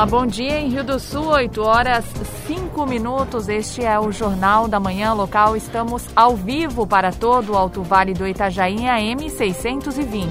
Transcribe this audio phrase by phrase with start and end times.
[0.00, 0.58] Olá, bom dia.
[0.58, 2.06] Em Rio do Sul, 8 horas
[2.46, 3.50] 5 minutos.
[3.50, 5.54] Este é o Jornal da Manhã Local.
[5.58, 10.26] Estamos ao vivo para todo o Alto Vale do Itajaí, AM 620.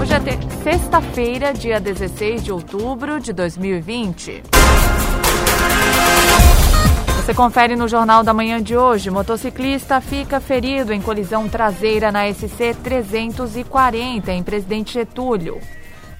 [0.00, 4.42] Hoje é sexta-feira, dia 16 de outubro de 2020.
[7.16, 9.10] Você confere no Jornal da Manhã de hoje.
[9.10, 15.60] Motociclista fica ferido em colisão traseira na SC 340 em Presidente Getúlio.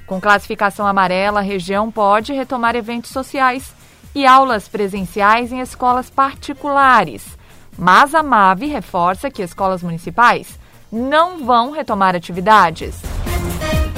[0.07, 3.75] Com classificação amarela, a região pode retomar eventos sociais
[4.15, 7.39] e aulas presenciais em escolas particulares.
[7.77, 10.59] Mas a MAVE reforça que escolas municipais
[10.93, 13.01] não vão retomar atividades.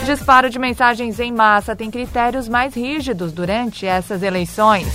[0.07, 4.87] Disparo de mensagens em massa tem critérios mais rígidos durante essas eleições.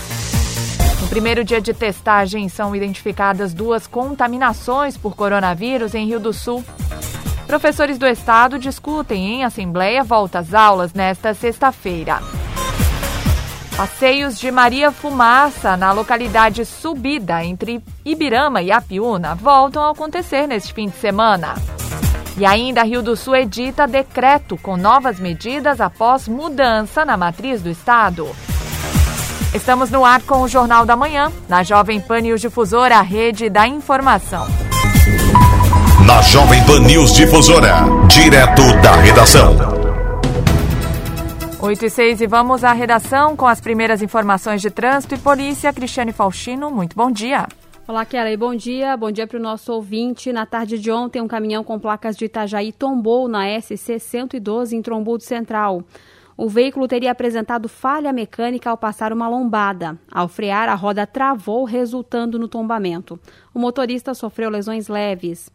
[1.01, 6.63] No primeiro dia de testagem, são identificadas duas contaminações por coronavírus em Rio do Sul.
[7.51, 12.21] Professores do Estado discutem em Assembleia volta às aulas nesta sexta-feira.
[13.75, 20.73] Passeios de Maria Fumaça na localidade Subida, entre Ibirama e Apiúna, voltam a acontecer neste
[20.73, 21.55] fim de semana.
[22.37, 27.69] E ainda Rio do Sul edita decreto com novas medidas após mudança na matriz do
[27.69, 28.29] Estado.
[29.53, 33.49] Estamos no ar com o Jornal da Manhã, na Jovem Pan News Difusora, a rede
[33.49, 34.47] da informação.
[36.05, 39.55] Na Jovem Pan News Difusora, direto da redação.
[41.59, 45.71] 8 e 6 e vamos à redação com as primeiras informações de trânsito e polícia.
[45.71, 47.47] Cristiane Faustino, muito bom dia.
[47.87, 48.97] Olá, Kelly, bom dia.
[48.97, 50.33] Bom dia para o nosso ouvinte.
[50.33, 54.81] Na tarde de ontem, um caminhão com placas de Itajaí tombou na SC 112 em
[54.81, 55.83] Trombudo Central.
[56.35, 59.99] O veículo teria apresentado falha mecânica ao passar uma lombada.
[60.11, 63.19] Ao frear, a roda travou, resultando no tombamento.
[63.53, 65.51] O motorista sofreu lesões leves.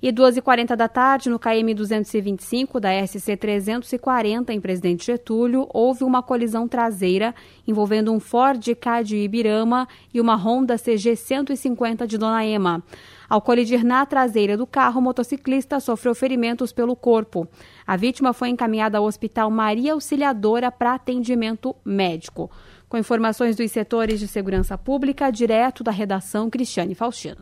[0.00, 6.22] E 2h40 da tarde, no KM 225 da SC 340, em Presidente Getúlio, houve uma
[6.22, 7.34] colisão traseira
[7.66, 12.80] envolvendo um Ford K de Ibirama e uma Honda CG 150 de Dona Ema.
[13.28, 17.48] Ao colidir na traseira do carro, o motociclista sofreu ferimentos pelo corpo.
[17.84, 22.48] A vítima foi encaminhada ao Hospital Maria Auxiliadora para atendimento médico.
[22.88, 27.38] Com informações dos setores de segurança pública, direto da redação Cristiane Faustino.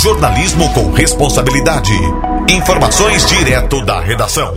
[0.00, 1.92] Jornalismo com responsabilidade.
[2.48, 4.54] Informações direto da redação.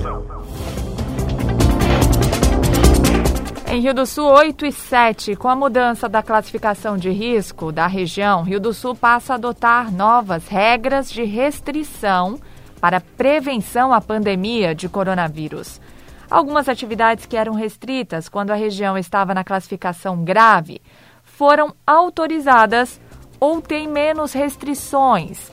[3.68, 7.88] Em Rio do Sul, 8 e 7, com a mudança da classificação de risco da
[7.88, 12.40] região, Rio do Sul passa a adotar novas regras de restrição
[12.80, 15.82] para prevenção à pandemia de coronavírus.
[16.30, 20.80] Algumas atividades que eram restritas quando a região estava na classificação grave
[21.24, 23.02] foram autorizadas
[23.42, 25.52] ou têm menos restrições.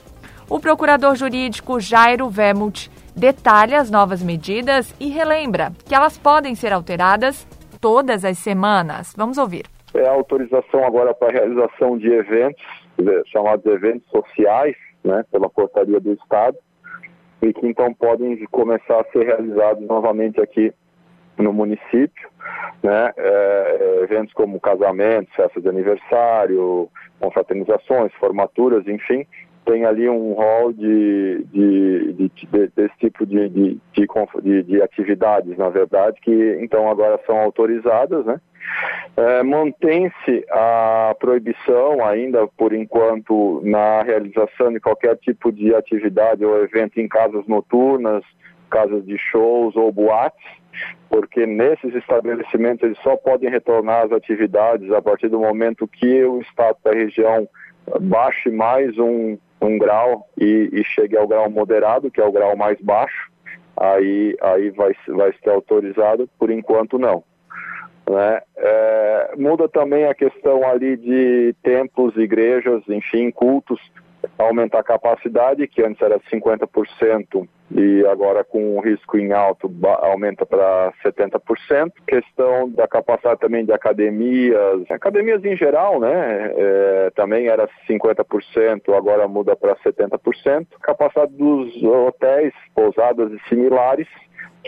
[0.49, 6.73] O procurador jurídico Jairo Vermut detalha as novas medidas e relembra que elas podem ser
[6.73, 7.47] alteradas
[7.81, 9.15] todas as semanas.
[9.17, 9.65] Vamos ouvir.
[9.95, 12.63] É a autorização agora para a realização de eventos,
[13.33, 16.59] chamados eventos sociais, né, pela portaria do Estado,
[17.41, 20.73] e que então podem começar a ser realizados novamente aqui
[21.39, 22.29] no município,
[22.83, 26.91] né, é, eventos como casamentos, festas de aniversário,
[27.21, 29.27] confraternizações, formaturas, enfim,
[29.69, 35.69] tem ali um rol de, de, de, de desse tipo de, de, de, atividades, na
[35.69, 38.41] verdade, que então agora são autorizadas, né?
[39.17, 46.63] É, Mantém-se a proibição ainda, por enquanto, na realização de qualquer tipo de atividade ou
[46.63, 48.25] evento em casas noturnas,
[48.71, 50.39] casas de shows ou boates,
[51.09, 56.41] porque nesses estabelecimentos eles só podem retornar às atividades a partir do momento que o
[56.41, 57.49] Estado da região
[58.01, 62.57] baixe mais um, um grau e, e chegue ao grau moderado, que é o grau
[62.57, 63.31] mais baixo,
[63.77, 67.25] aí, aí vai, vai ser autorizado, por enquanto não.
[68.09, 68.41] Né?
[68.57, 73.81] É, muda também a questão ali de templos, igrejas, enfim, cultos,
[74.39, 79.71] aumentar a capacidade, que antes era 50%, e agora com o risco em alto
[80.01, 81.93] aumenta para 70%.
[82.07, 86.53] Questão da capacidade também de academias, academias em geral, né?
[86.57, 90.67] É, também era 50%, agora muda para 70%.
[90.81, 94.09] Capacidade dos hotéis, pousadas e similares,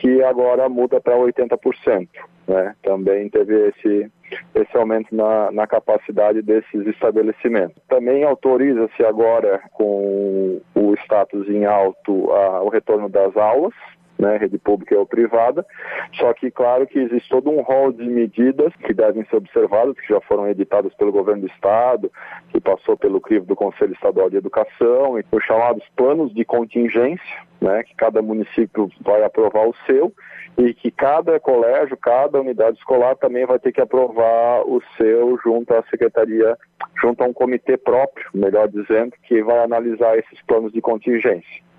[0.00, 2.08] que agora muda para 80%.
[2.48, 2.74] Né?
[2.82, 4.10] Também teve esse,
[4.54, 7.76] esse aumento na, na capacidade desses estabelecimentos.
[7.86, 13.74] Também autoriza-se agora, com o status em alto, a, o retorno das aulas,
[14.20, 15.64] né, rede pública ou privada,
[16.14, 20.12] só que claro que existe todo um rol de medidas que devem ser observadas, que
[20.12, 22.12] já foram editadas pelo governo do estado,
[22.50, 27.50] que passou pelo crivo do Conselho Estadual de Educação, e os chamados planos de contingência,
[27.60, 30.12] né, que cada município vai aprovar o seu
[30.58, 35.72] e que cada colégio, cada unidade escolar também vai ter que aprovar o seu junto
[35.74, 36.56] à secretaria,
[37.00, 41.69] junto a um comitê próprio, melhor dizendo, que vai analisar esses planos de contingência.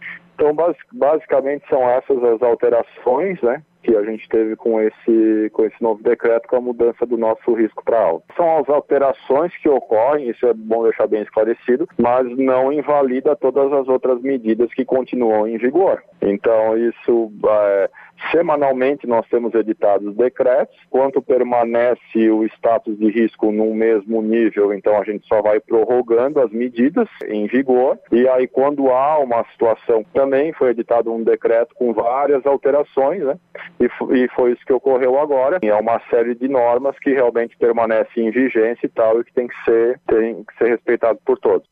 [0.42, 0.56] Então,
[0.92, 6.02] basicamente são essas as alterações, né, que a gente teve com esse, com esse novo
[6.02, 8.26] decreto, com a mudança do nosso risco para alta.
[8.36, 13.72] São as alterações que ocorrem, isso é bom deixar bem esclarecido, mas não invalida todas
[13.72, 16.04] as outras medidas que continuam em vigor.
[16.20, 17.90] Então, isso é,
[18.30, 24.98] Semanalmente nós temos editados decretos, quanto permanece o status de risco no mesmo nível, então
[24.98, 30.04] a gente só vai prorrogando as medidas em vigor, e aí quando há uma situação,
[30.14, 33.38] também foi editado um decreto com várias alterações, né?
[33.80, 33.86] E,
[34.16, 35.60] e foi isso que ocorreu agora.
[35.62, 39.48] É uma série de normas que realmente permanecem em vigência e tal, e que tem
[39.48, 41.68] que ser, tem que ser respeitado por todos.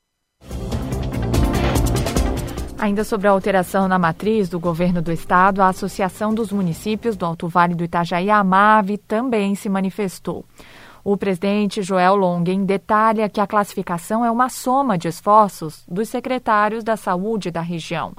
[2.79, 7.25] Ainda sobre a alteração na matriz do governo do estado, a Associação dos Municípios do
[7.25, 10.45] Alto Vale do Itajaí, a AMAVE, também se manifestou.
[11.03, 16.81] O presidente Joel Longen detalha que a classificação é uma soma de esforços dos secretários
[16.81, 18.13] da saúde da região.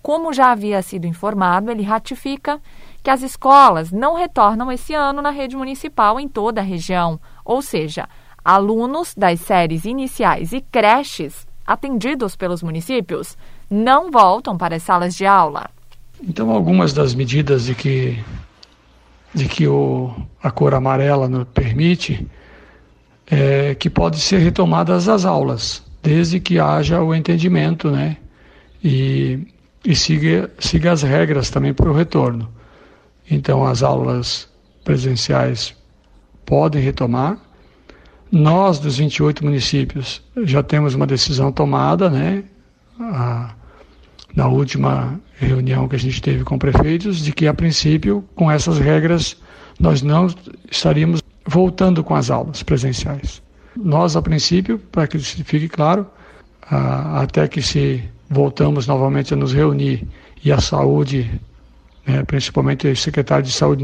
[0.00, 2.60] Como já havia sido informado, ele ratifica
[3.02, 7.60] que as escolas não retornam esse ano na rede municipal em toda a região, ou
[7.60, 8.08] seja,
[8.44, 13.36] alunos das séries iniciais e creches atendidos pelos municípios
[13.70, 15.70] não voltam para as salas de aula.
[16.22, 18.18] Então, algumas das medidas de que,
[19.32, 22.26] de que o, a cor amarela nos permite
[23.30, 28.16] é que pode ser retomadas as aulas, desde que haja o entendimento, né?
[28.82, 29.46] E,
[29.84, 32.48] e siga, siga as regras também para o retorno.
[33.30, 34.48] Então, as aulas
[34.82, 35.76] presenciais
[36.46, 37.38] podem retomar.
[38.32, 42.44] Nós, dos 28 municípios, já temos uma decisão tomada, né?
[42.98, 43.54] A,
[44.38, 48.78] na última reunião que a gente teve com prefeitos, de que a princípio, com essas
[48.78, 49.36] regras,
[49.80, 50.28] nós não
[50.70, 53.42] estaríamos voltando com as aulas presenciais.
[53.76, 56.06] Nós, a princípio, para que fique claro,
[56.70, 60.06] até que se voltamos novamente a nos reunir
[60.44, 61.28] e a saúde,
[62.06, 63.82] né, principalmente o secretário de saúde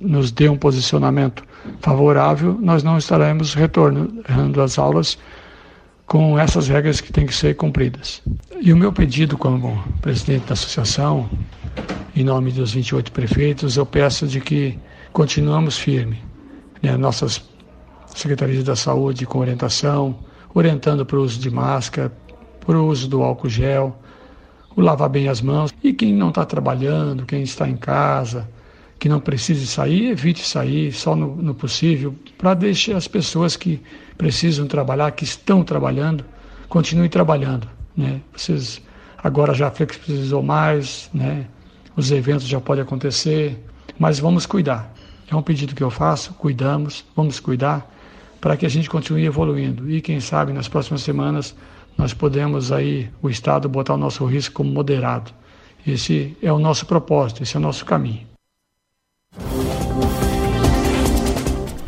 [0.00, 1.44] nos dê um posicionamento
[1.80, 5.18] favorável, nós não estaremos retornando às aulas
[6.06, 8.22] com essas regras que têm que ser cumpridas.
[8.60, 11.28] E o meu pedido como presidente da associação,
[12.14, 14.78] em nome dos 28 prefeitos, eu peço de que
[15.12, 16.22] continuamos firme.
[16.82, 17.42] Né, nossas
[18.14, 20.18] secretarias da saúde com orientação,
[20.54, 22.12] orientando para o uso de máscara,
[22.64, 23.98] para o uso do álcool gel,
[24.76, 25.72] o lavar bem as mãos.
[25.82, 28.48] E quem não está trabalhando, quem está em casa,
[29.04, 33.78] que não precise sair, evite sair só no, no possível, para deixar as pessoas que
[34.16, 36.24] precisam trabalhar, que estão trabalhando,
[36.70, 37.68] continuem trabalhando.
[37.94, 38.22] Né?
[38.34, 38.80] Vocês
[39.22, 41.44] agora já flexibilizou mais, né?
[41.94, 43.62] os eventos já podem acontecer,
[43.98, 44.90] mas vamos cuidar.
[45.30, 47.86] É um pedido que eu faço, cuidamos, vamos cuidar
[48.40, 49.90] para que a gente continue evoluindo.
[49.90, 51.54] E quem sabe nas próximas semanas
[51.98, 55.30] nós podemos aí, o Estado, botar o nosso risco como moderado.
[55.86, 58.32] Esse é o nosso propósito, esse é o nosso caminho.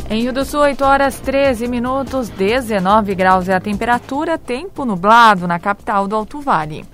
[0.09, 5.47] Em Rio do Sul, 8 horas 13 minutos, 19 graus é a temperatura, tempo nublado
[5.49, 6.85] na capital do Alto Vale.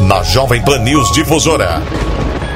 [0.00, 1.82] Na Jovem Pan News Difusora,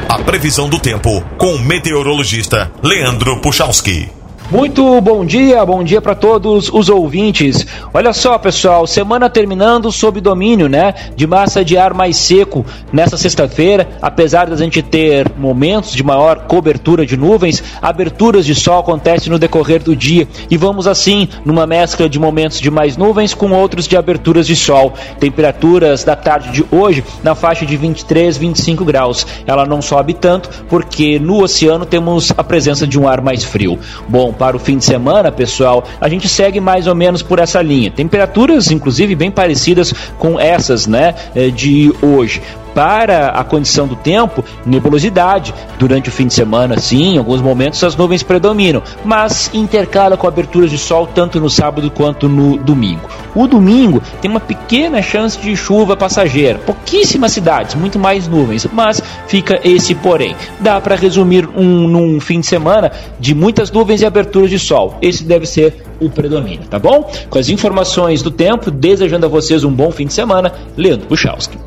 [0.09, 4.16] a previsão do tempo com o meteorologista Leandro Puchalski.
[4.49, 7.67] Muito bom dia, bom dia para todos os ouvintes.
[7.93, 13.17] Olha só, pessoal, semana terminando sob domínio, né, de massa de ar mais seco nessa
[13.17, 19.33] sexta-feira, apesar da gente ter momentos de maior cobertura de nuvens, aberturas de sol acontecem
[19.33, 23.51] no decorrer do dia e vamos assim numa mescla de momentos de mais nuvens com
[23.51, 24.95] outros de aberturas de sol.
[25.19, 29.27] Temperaturas da tarde de hoje na faixa de 23, 25 graus.
[29.45, 33.77] Ela não sobe tanto porque no oceano temos a presença de um ar mais frio.
[34.09, 37.61] Bom, para o fim de semana, pessoal, a gente segue mais ou menos por essa
[37.63, 37.91] linha.
[37.91, 42.43] Temperaturas, inclusive, bem parecidas com essas, né, eh, de hoje
[42.77, 45.55] para a condição do tempo, nebulosidade.
[45.79, 50.29] Durante o fim de semana, sim, em alguns momentos as nuvens predominam, mas intercala com
[50.29, 53.09] aberturas de sol tanto no sábado quanto no domingo.
[53.35, 59.03] O domingo tem uma pequena chance de chuva passageira, pouquíssimas cidades, muito mais nuvens, mas
[59.27, 60.37] fica esse porém.
[60.61, 64.99] Dá para resumir um, num fim de semana de muitas nuvens e aberturas de sol.
[65.01, 67.11] Esse deve ser o predomínio, tá bom?
[67.31, 71.66] Com as informações do tempo, desejando a vocês um bom fim de semana, Leandro Puchalski.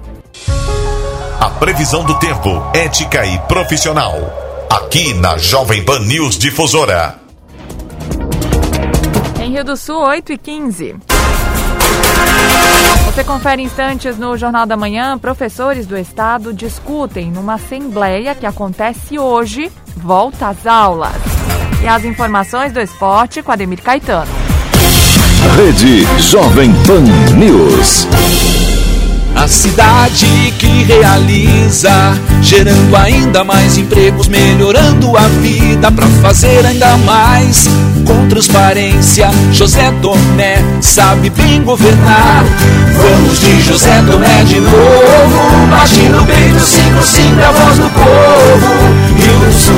[1.40, 4.14] A previsão do tempo, ética e profissional.
[4.70, 7.16] Aqui na Jovem Pan News Difusora.
[9.42, 10.96] Em Rio do Sul, 8 e 15.
[13.06, 15.18] Você confere instantes no Jornal da Manhã.
[15.18, 21.16] Professores do Estado discutem numa assembleia que acontece hoje, volta às aulas.
[21.82, 24.32] E as informações do esporte com Ademir Caetano.
[25.56, 27.04] Rede Jovem Pan
[27.38, 28.06] News.
[29.40, 31.90] A cidade que realiza,
[32.42, 37.70] gerando ainda mais empregos, melhorando a vida para fazer ainda mais.
[38.06, 42.44] Com transparência, José Tomé sabe bem governar.
[42.98, 49.00] Vamos de José Tomé de novo, bate no peito, 55 a voz do povo.
[49.16, 49.74] Rio do Sul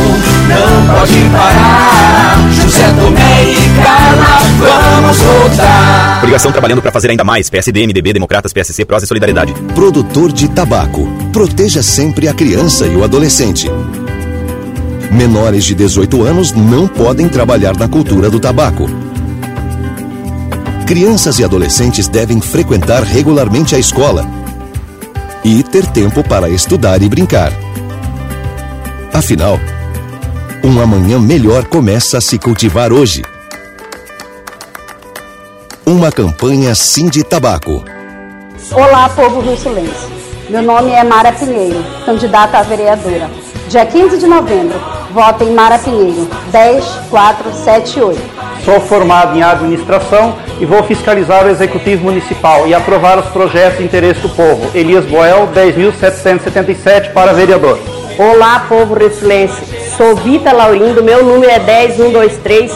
[0.49, 2.35] não pode parar.
[2.51, 5.90] José Tomé e Carla, vamos votar.
[6.21, 7.49] Obrigação trabalhando para fazer ainda mais.
[7.49, 9.53] PSD, MDB, Democratas, PSC, Prós e Solidariedade.
[9.73, 11.07] Produtor de tabaco.
[11.33, 13.67] Proteja sempre a criança e o adolescente.
[15.11, 18.85] Menores de 18 anos não podem trabalhar na cultura do tabaco.
[20.85, 24.23] Crianças e adolescentes devem frequentar regularmente a escola
[25.43, 27.51] e ter tempo para estudar e brincar.
[29.11, 29.59] Afinal,
[30.63, 33.23] um amanhã melhor começa a se cultivar hoje.
[35.85, 37.83] Uma campanha Sim de Tabaco.
[38.71, 40.07] Olá, povo russulense.
[40.47, 43.29] Meu nome é Mara Pinheiro, candidata a vereadora.
[43.67, 44.79] Dia 15 de novembro,
[45.11, 48.21] vote em Mara Pinheiro, 10478.
[48.63, 53.85] Sou formado em administração e vou fiscalizar o executivo municipal e aprovar os projetos de
[53.85, 54.69] interesse do povo.
[54.75, 57.79] Elias Boel, 10.777 para vereador.
[58.19, 59.65] Olá, povo russulense.
[59.97, 62.71] Sou Vita Laurindo, meu número é 10123.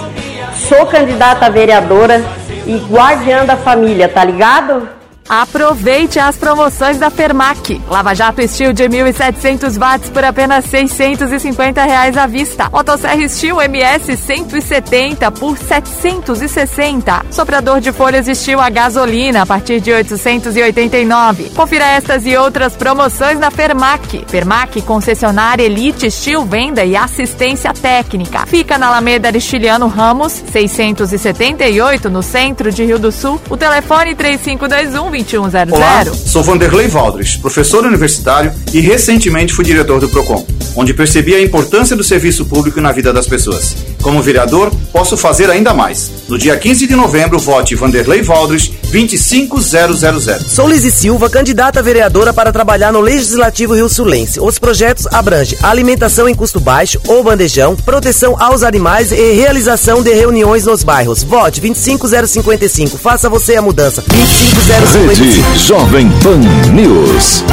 [0.67, 2.25] Sou candidata a vereadora
[2.65, 4.87] e guardiã da família, tá ligado?
[5.27, 7.81] Aproveite as promoções da Fermac.
[7.89, 12.69] Lava Jato Steel de 1.700 watts por apenas 650 reais à vista.
[12.71, 17.25] Motosserra Steel MS 170 por 760.
[17.31, 21.49] Soprador de folhas Steel a gasolina a partir de 889.
[21.55, 24.25] Confira estas e outras promoções na Fermac.
[24.27, 28.45] Fermac, concessionária Elite Steel Venda e Assistência Técnica.
[28.45, 33.41] Fica na Alameda Aristiliano Ramos, 678, no centro de Rio do Sul.
[33.49, 35.71] O telefone 3521 2100.
[35.71, 40.45] Olá, sou Vanderlei Valdres, professor universitário e recentemente fui diretor do PROCON,
[40.75, 43.75] onde percebi a importância do serviço público na vida das pessoas.
[44.01, 46.11] Como vereador, posso fazer ainda mais.
[46.27, 50.39] No dia 15 de novembro, vote Vanderlei Valdres 25000.
[50.47, 54.39] Sou Lizzy Silva, candidata a vereadora para trabalhar no Legislativo Rio Sulense.
[54.39, 60.13] Os projetos abrangem alimentação em custo baixo ou bandejão, proteção aos animais e realização de
[60.13, 61.23] reuniões nos bairros.
[61.23, 62.97] Vote 25055.
[62.97, 64.01] Faça você a mudança.
[64.01, 65.05] 25055.
[65.07, 66.39] Rede Jovem Pan
[66.73, 67.43] News.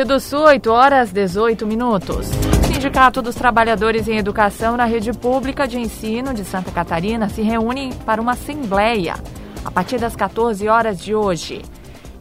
[0.00, 2.30] Rio do Sul, 8 horas 18 minutos.
[2.30, 7.42] O Sindicato dos Trabalhadores em Educação na Rede Pública de Ensino de Santa Catarina se
[7.42, 9.16] reúne para uma assembleia
[9.62, 11.60] a partir das 14 horas de hoje.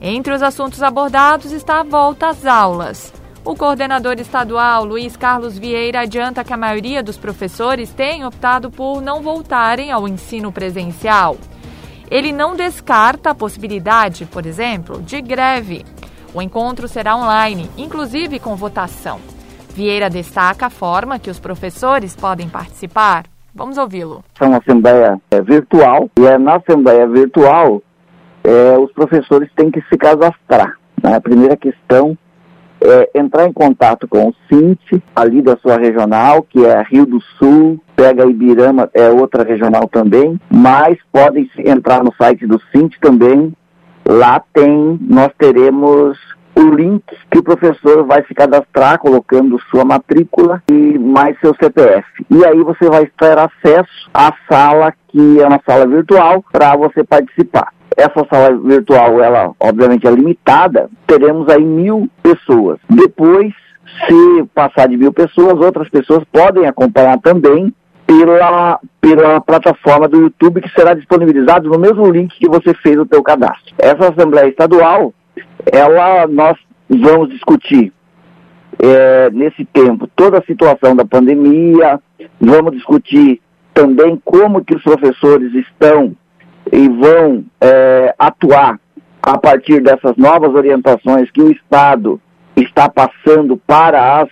[0.01, 3.13] Entre os assuntos abordados está a volta às aulas.
[3.45, 9.01] O coordenador estadual, Luiz Carlos Vieira, adianta que a maioria dos professores tem optado por
[9.01, 11.37] não voltarem ao ensino presencial.
[12.11, 15.85] Ele não descarta a possibilidade, por exemplo, de greve.
[16.33, 19.19] O encontro será online, inclusive com votação.
[19.73, 23.25] Vieira destaca a forma que os professores podem participar.
[23.53, 24.23] Vamos ouvi-lo.
[24.39, 27.81] É uma assembleia é, virtual e é na assembleia virtual
[28.43, 30.77] é, os professores têm que se cadastrar.
[31.01, 31.15] Né?
[31.15, 32.17] A primeira questão
[32.81, 37.19] é entrar em contato com o CINT, ali da sua regional, que é Rio do
[37.37, 43.53] Sul, pega Ibirama, é outra regional também, mas podem entrar no site do CINT também.
[44.09, 46.17] Lá tem, nós teremos
[46.55, 52.07] o link que o professor vai se cadastrar colocando sua matrícula e mais seu CPF.
[52.27, 57.03] E aí você vai ter acesso à sala que é uma sala virtual para você
[57.03, 62.79] participar essa sala virtual, ela obviamente é limitada, teremos aí mil pessoas.
[62.89, 63.53] Depois,
[64.07, 67.73] se passar de mil pessoas, outras pessoas podem acompanhar também
[68.09, 73.05] pela, pela plataforma do YouTube que será disponibilizado no mesmo link que você fez o
[73.05, 73.75] teu cadastro.
[73.77, 75.13] Essa Assembleia Estadual,
[75.71, 76.57] ela nós
[76.89, 77.93] vamos discutir
[78.79, 81.99] é, nesse tempo toda a situação da pandemia,
[82.41, 83.39] vamos discutir
[83.75, 86.15] também como que os professores estão
[86.71, 88.79] e vão é, atuar
[89.21, 92.19] a partir dessas novas orientações que o Estado
[92.55, 94.29] está passando para as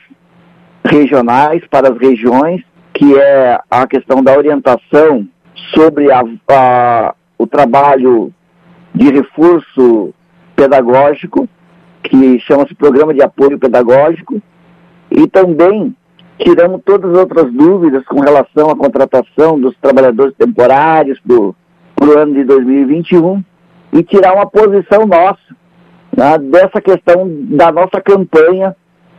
[0.84, 2.64] regionais, para as regiões,
[2.98, 5.28] que é a questão da orientação
[5.72, 8.34] sobre a, a, o trabalho
[8.92, 10.16] de reforço
[10.56, 11.48] pedagógico,
[12.02, 14.42] que chama-se Programa de Apoio Pedagógico,
[15.12, 15.96] e também
[16.40, 22.34] tiramos todas as outras dúvidas com relação à contratação dos trabalhadores temporários para o ano
[22.34, 23.44] de 2021
[23.94, 25.56] e tirar uma posição nossa
[26.16, 28.76] né, dessa questão da nossa campanha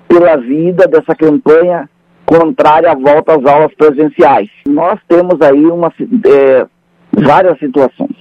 [0.08, 1.88] pela vida, dessa campanha
[2.28, 4.50] contrária à volta às aulas presenciais.
[4.68, 5.90] Nós temos aí uma,
[6.26, 6.66] é,
[7.10, 8.16] várias situações,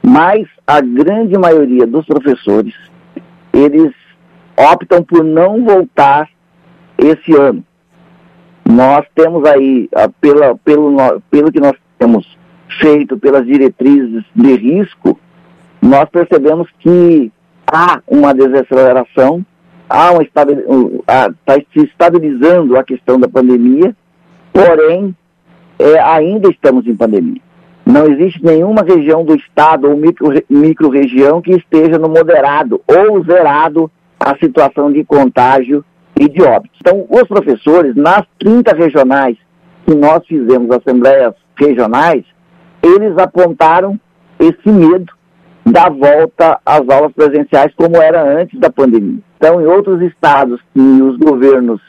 [0.00, 2.72] mas a grande maioria dos professores,
[3.52, 3.92] eles
[4.56, 6.28] optam por não voltar
[6.96, 7.64] esse ano.
[8.64, 9.88] Nós temos aí,
[10.20, 12.38] pela, pelo, pelo que nós temos
[12.80, 15.18] feito pelas diretrizes de risco,
[15.82, 17.32] nós percebemos que
[17.66, 19.44] há uma desaceleração,
[19.88, 20.44] há uma está
[21.72, 23.94] se estabilizando a questão da pandemia,
[24.52, 25.14] porém
[25.78, 27.40] é, ainda estamos em pandemia.
[27.84, 29.96] Não existe nenhuma região do estado ou
[30.50, 35.84] micro-região que esteja no moderado ou zerado a situação de contágio
[36.18, 36.74] e de óbito.
[36.80, 39.36] Então, os professores, nas 30 regionais
[39.86, 42.24] que nós fizemos, assembleias regionais,
[42.82, 44.00] eles apontaram
[44.38, 45.12] esse medo
[45.64, 49.20] da volta às aulas presenciais como era antes da pandemia.
[49.36, 51.80] Então, em outros estados que os governos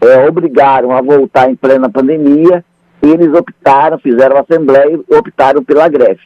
[0.00, 2.64] é, obrigaram a voltar em plena pandemia,
[3.02, 6.20] eles optaram, fizeram assembleia e optaram pela greve.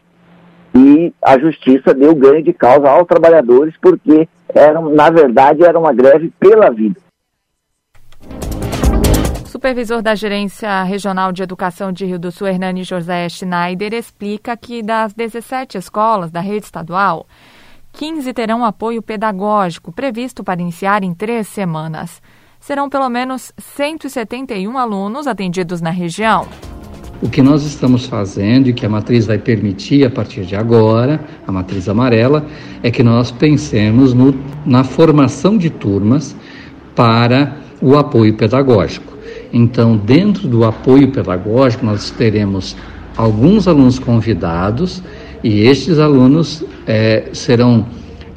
[0.74, 5.92] E a justiça deu ganho de causa aos trabalhadores, porque, era, na verdade, era uma
[5.92, 7.04] greve pela vida
[9.64, 14.82] supervisor da Gerência Regional de Educação de Rio do Sul, Hernani José Schneider, explica que
[14.82, 17.26] das 17 escolas da rede estadual,
[17.94, 22.20] 15 terão apoio pedagógico previsto para iniciar em três semanas.
[22.58, 26.48] Serão pelo menos 171 alunos atendidos na região.
[27.22, 31.20] O que nós estamos fazendo e que a matriz vai permitir a partir de agora,
[31.46, 32.44] a matriz amarela,
[32.82, 34.34] é que nós pensemos no,
[34.66, 36.34] na formação de turmas
[36.96, 39.16] para o apoio pedagógico.
[39.52, 42.76] Então, dentro do apoio pedagógico, nós teremos
[43.16, 45.00] alguns alunos convidados
[45.44, 47.86] e estes alunos é, serão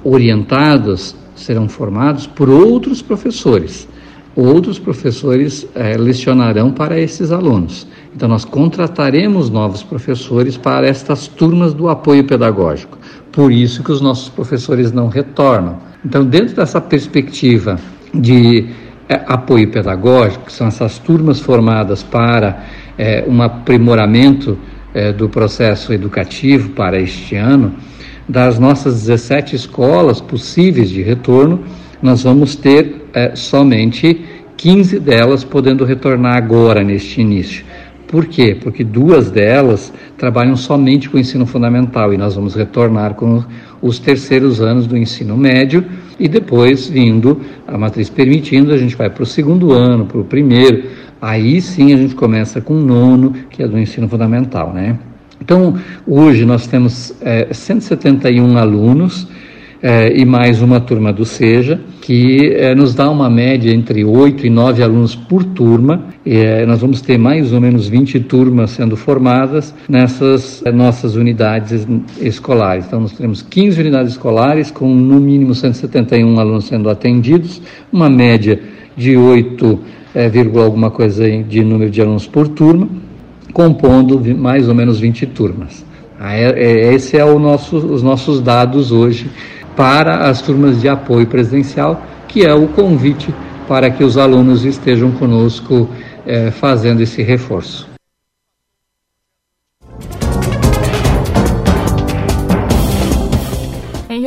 [0.03, 3.87] orientados, serão formados por outros professores.
[4.35, 7.87] Outros professores é, lecionarão para esses alunos.
[8.13, 12.97] Então, nós contrataremos novos professores para estas turmas do apoio pedagógico.
[13.31, 15.77] Por isso que os nossos professores não retornam.
[16.05, 17.79] Então, dentro dessa perspectiva
[18.13, 18.67] de
[19.07, 22.65] é, apoio pedagógico, que são essas turmas formadas para
[22.97, 24.57] é, um aprimoramento
[24.97, 27.75] é, do processo educativo para este ano,
[28.27, 31.63] das nossas 17 escolas possíveis de retorno,
[32.01, 34.25] nós vamos ter é, somente
[34.57, 37.63] 15 delas podendo retornar agora, neste início.
[38.07, 38.57] Por quê?
[38.59, 43.43] Porque duas delas trabalham somente com o ensino fundamental e nós vamos retornar com
[43.81, 45.85] os terceiros anos do ensino médio
[46.19, 50.23] e depois, vindo a matriz permitindo, a gente vai para o segundo ano, para o
[50.23, 50.85] primeiro.
[51.21, 54.97] Aí sim a gente começa com o nono, que é do ensino fundamental, né?
[55.41, 55.75] Então,
[56.05, 59.27] hoje nós temos é, 171 alunos
[59.81, 64.47] é, e mais uma turma do SEJA, que é, nos dá uma média entre 8
[64.47, 66.05] e 9 alunos por turma.
[66.25, 71.87] É, nós vamos ter mais ou menos 20 turmas sendo formadas nessas é, nossas unidades
[72.19, 72.85] escolares.
[72.87, 78.59] Então, nós teremos 15 unidades escolares, com no mínimo 171 alunos sendo atendidos, uma média
[78.95, 79.79] de 8,
[80.15, 80.31] é,
[80.63, 82.87] alguma coisa de número de alunos por turma,
[83.53, 85.85] compondo mais ou menos 20 turmas.
[86.19, 89.29] Ah, é, é, esse é o nosso, os nossos dados hoje
[89.75, 93.33] para as turmas de apoio presidencial, que é o convite
[93.67, 95.87] para que os alunos estejam conosco
[96.25, 97.96] eh, fazendo esse reforço.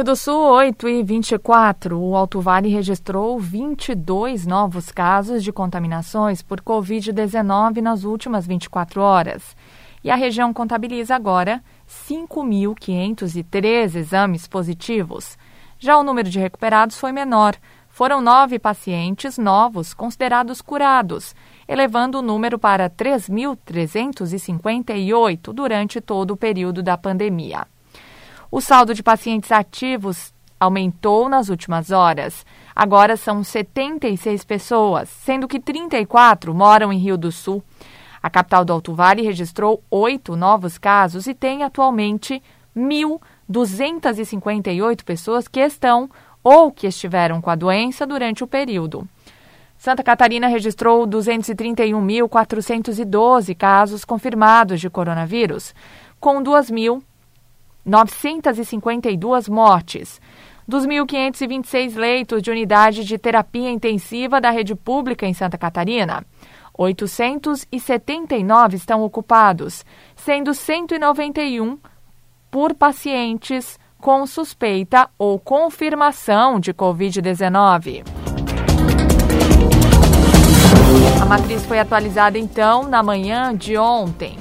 [0.00, 6.40] Rio do Sul, 8 e 24, o Alto Vale registrou 22 novos casos de contaminações
[6.40, 9.54] por Covid-19 nas últimas 24 horas.
[10.02, 15.36] E a região contabiliza agora 5.513 exames positivos.
[15.78, 17.54] Já o número de recuperados foi menor.
[17.90, 21.34] Foram nove pacientes novos considerados curados,
[21.68, 27.66] elevando o número para 3.358 durante todo o período da pandemia.
[28.50, 32.44] O saldo de pacientes ativos aumentou nas últimas horas.
[32.74, 37.62] Agora são 76 pessoas, sendo que 34 moram em Rio do Sul.
[38.20, 42.42] A capital do Alto Vale registrou oito novos casos e tem atualmente
[42.76, 46.10] 1.258 pessoas que estão
[46.42, 49.06] ou que estiveram com a doença durante o período.
[49.78, 55.72] Santa Catarina registrou 231.412 casos confirmados de coronavírus,
[56.18, 56.42] com
[57.86, 60.20] 2.952 mortes.
[60.66, 66.24] Dos 1.526 leitos de unidade de terapia intensiva da rede pública em Santa Catarina,
[66.78, 71.78] 879 estão ocupados, sendo 191
[72.50, 78.04] por pacientes com suspeita ou confirmação de Covid-19.
[81.20, 84.38] A matriz foi atualizada então na manhã de ontem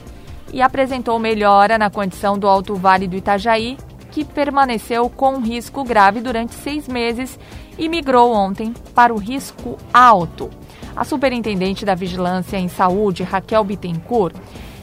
[0.52, 3.78] e apresentou melhora na condição do Alto Vale do Itajaí,
[4.12, 7.40] que permaneceu com risco grave durante seis meses
[7.78, 10.50] e migrou ontem para o risco alto.
[10.96, 14.36] A superintendente da Vigilância em Saúde, Raquel Bittencourt,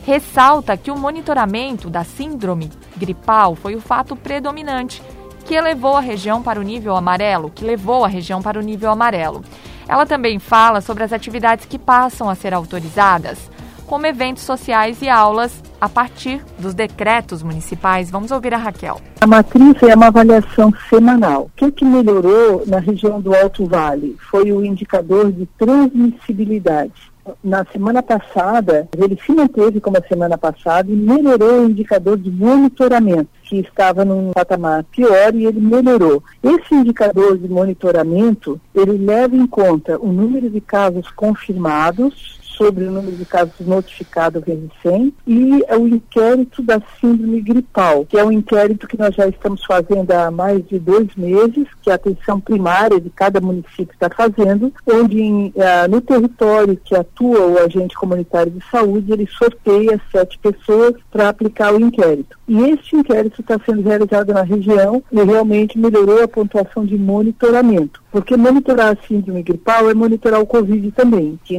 [0.04, 5.02] ressalta que o monitoramento da síndrome gripal foi o fato predominante
[5.44, 8.90] que elevou a região para o nível amarelo, que levou a região para o nível
[8.90, 9.44] amarelo.
[9.88, 13.50] Ela também fala sobre as atividades que passam a ser autorizadas,
[13.86, 18.10] como eventos sociais e aulas a partir dos decretos municipais.
[18.10, 19.00] Vamos ouvir a Raquel.
[19.20, 21.44] A matriz é uma avaliação semanal.
[21.44, 27.64] O que, que melhorou na região do Alto Vale foi o indicador de transmissibilidade na
[27.64, 33.28] semana passada, ele se manteve como a semana passada e melhorou o indicador de monitoramento,
[33.42, 36.22] que estava num patamar pior e ele melhorou.
[36.42, 42.90] Esse indicador de monitoramento, ele leva em conta o número de casos confirmados, sobre o
[42.90, 48.86] número de casos notificados recém e o inquérito da síndrome gripal, que é um inquérito
[48.86, 53.10] que nós já estamos fazendo há mais de dois meses, que a atenção primária de
[53.10, 58.64] cada município está fazendo, onde em, uh, no território que atua o agente comunitário de
[58.70, 62.36] saúde, ele sorteia sete pessoas para aplicar o inquérito.
[62.48, 68.05] E este inquérito está sendo realizado na região e realmente melhorou a pontuação de monitoramento.
[68.16, 71.58] Porque monitorar a síndrome gripal é monitorar o Covid também, que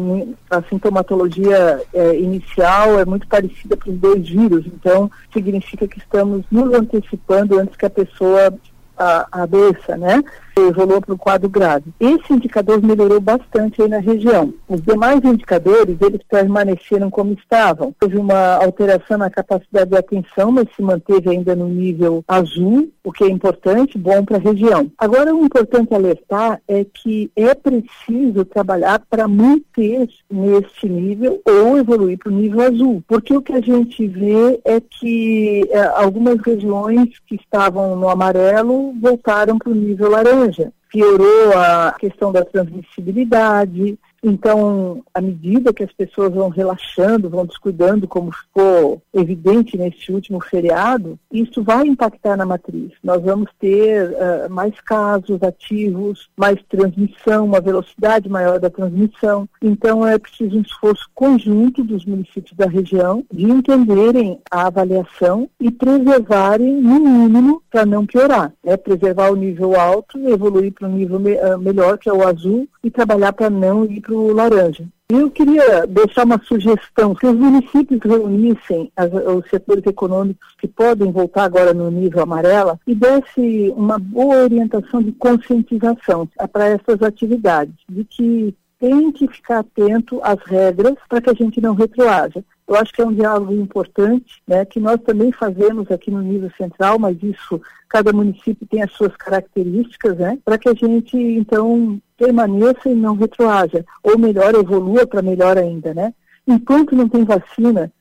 [0.50, 6.44] a sintomatologia é, inicial é muito parecida para os dois vírus, então significa que estamos
[6.50, 8.52] nos antecipando antes que a pessoa
[8.98, 10.24] a, a doença, né?
[10.58, 11.94] Evoluiu para o quadro grave.
[12.00, 14.54] Esse indicador melhorou bastante aí na região.
[14.68, 17.94] Os demais indicadores, eles permaneceram como estavam.
[18.02, 23.12] Houve uma alteração na capacidade de atenção, mas se manteve ainda no nível azul, o
[23.12, 24.92] que é importante, bom para a região.
[24.98, 32.18] Agora, o importante alertar é que é preciso trabalhar para manter neste nível ou evoluir
[32.18, 37.10] para o nível azul, porque o que a gente vê é que é, algumas regiões
[37.28, 40.47] que estavam no amarelo voltaram para o nível laranja.
[40.90, 48.08] Piorou a questão da transmissibilidade, então, à medida que as pessoas vão relaxando, vão descuidando,
[48.08, 52.92] como ficou evidente neste último feriado, isso vai impactar na matriz.
[53.04, 59.48] Nós vamos ter uh, mais casos ativos, mais transmissão, uma velocidade maior da transmissão.
[59.62, 65.72] Então, é preciso um esforço conjunto dos municípios da região de entenderem a avaliação e
[65.72, 68.52] preservarem, no mínimo, para não piorar.
[68.64, 68.76] Né?
[68.78, 72.68] Preservar o nível alto, evoluir para um nível me uh, melhor, que é o azul,
[72.84, 74.86] e trabalhar para não ir para o laranja.
[75.10, 81.12] Eu queria deixar uma sugestão, se os municípios reunissem as, os setores econômicos que podem
[81.14, 87.74] voltar agora no nível amarela e desse uma boa orientação de conscientização para essas atividades,
[87.88, 92.44] de que tem que ficar atento às regras para que a gente não retroaja.
[92.68, 96.52] Eu acho que é um diálogo importante, né, que nós também fazemos aqui no nível
[96.58, 102.00] central, mas isso, cada município tem as suas características, né, para que a gente, então,
[102.18, 106.14] permaneça e não retroaja, ou melhor, evolua para melhor ainda, né.
[106.46, 107.92] Enquanto não tem vacina,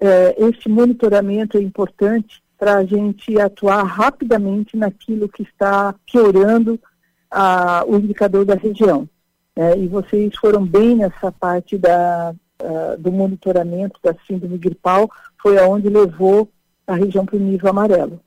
[0.00, 6.80] é, esse monitoramento é importante para a gente atuar rapidamente naquilo que está piorando
[7.30, 9.08] a, o indicador da região.
[9.54, 15.58] É, e vocês foram bem nessa parte da, uh, do monitoramento da síndrome gripal, foi
[15.58, 16.48] aonde levou
[16.86, 18.20] a região para o nível amarelo.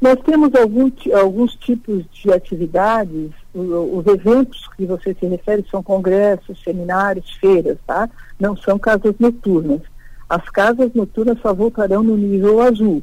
[0.00, 6.62] Nós temos algum, alguns tipos de atividades, os, eventos que você se refere são congressos,
[6.62, 8.08] seminários, feiras, tá?
[8.38, 9.82] Não são casas noturnas.
[10.26, 13.02] As casas noturnas só voltarão no nível azul.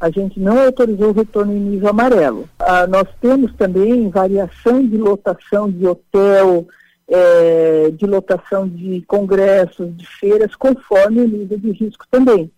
[0.00, 2.48] A gente não autorizou o retorno em nível amarelo.
[2.58, 6.66] Ah, nós temos também variação de lotação de hotel,
[7.08, 12.50] é, de lotação de congressos, de feiras, conforme o nível de risco também.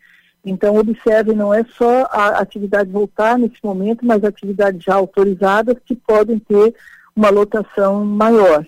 [0.45, 5.97] Então, observe, não é só a atividade voltar nesse momento, mas atividades já autorizadas que
[5.97, 6.75] podem ter
[7.15, 8.65] uma lotação maior.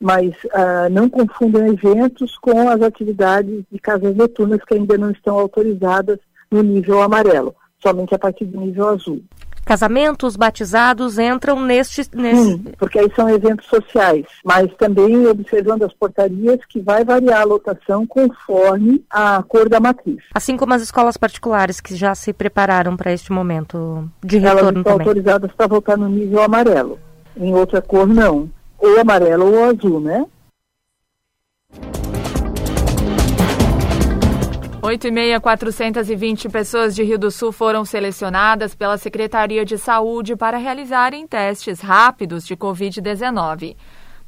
[0.00, 5.38] Mas ah, não confundam eventos com as atividades de casas noturnas que ainda não estão
[5.38, 6.18] autorizadas
[6.50, 9.22] no nível amarelo, somente a partir do nível azul
[9.64, 12.44] casamentos, batizados entram neste, neste...
[12.44, 17.44] Sim, porque aí são eventos sociais, mas também observando as portarias que vai variar a
[17.44, 20.18] lotação conforme a cor da matriz.
[20.34, 24.76] Assim como as escolas particulares que já se prepararam para este momento de retorno Elas
[24.76, 25.06] estão também.
[25.06, 26.98] autorizadas para voltar no nível amarelo.
[27.36, 28.50] Em outra cor não.
[28.78, 30.26] Ou amarelo ou azul, né?
[34.84, 40.34] 8 e meia, 420 pessoas de Rio do Sul foram selecionadas pela Secretaria de Saúde
[40.34, 43.76] para realizarem testes rápidos de Covid-19.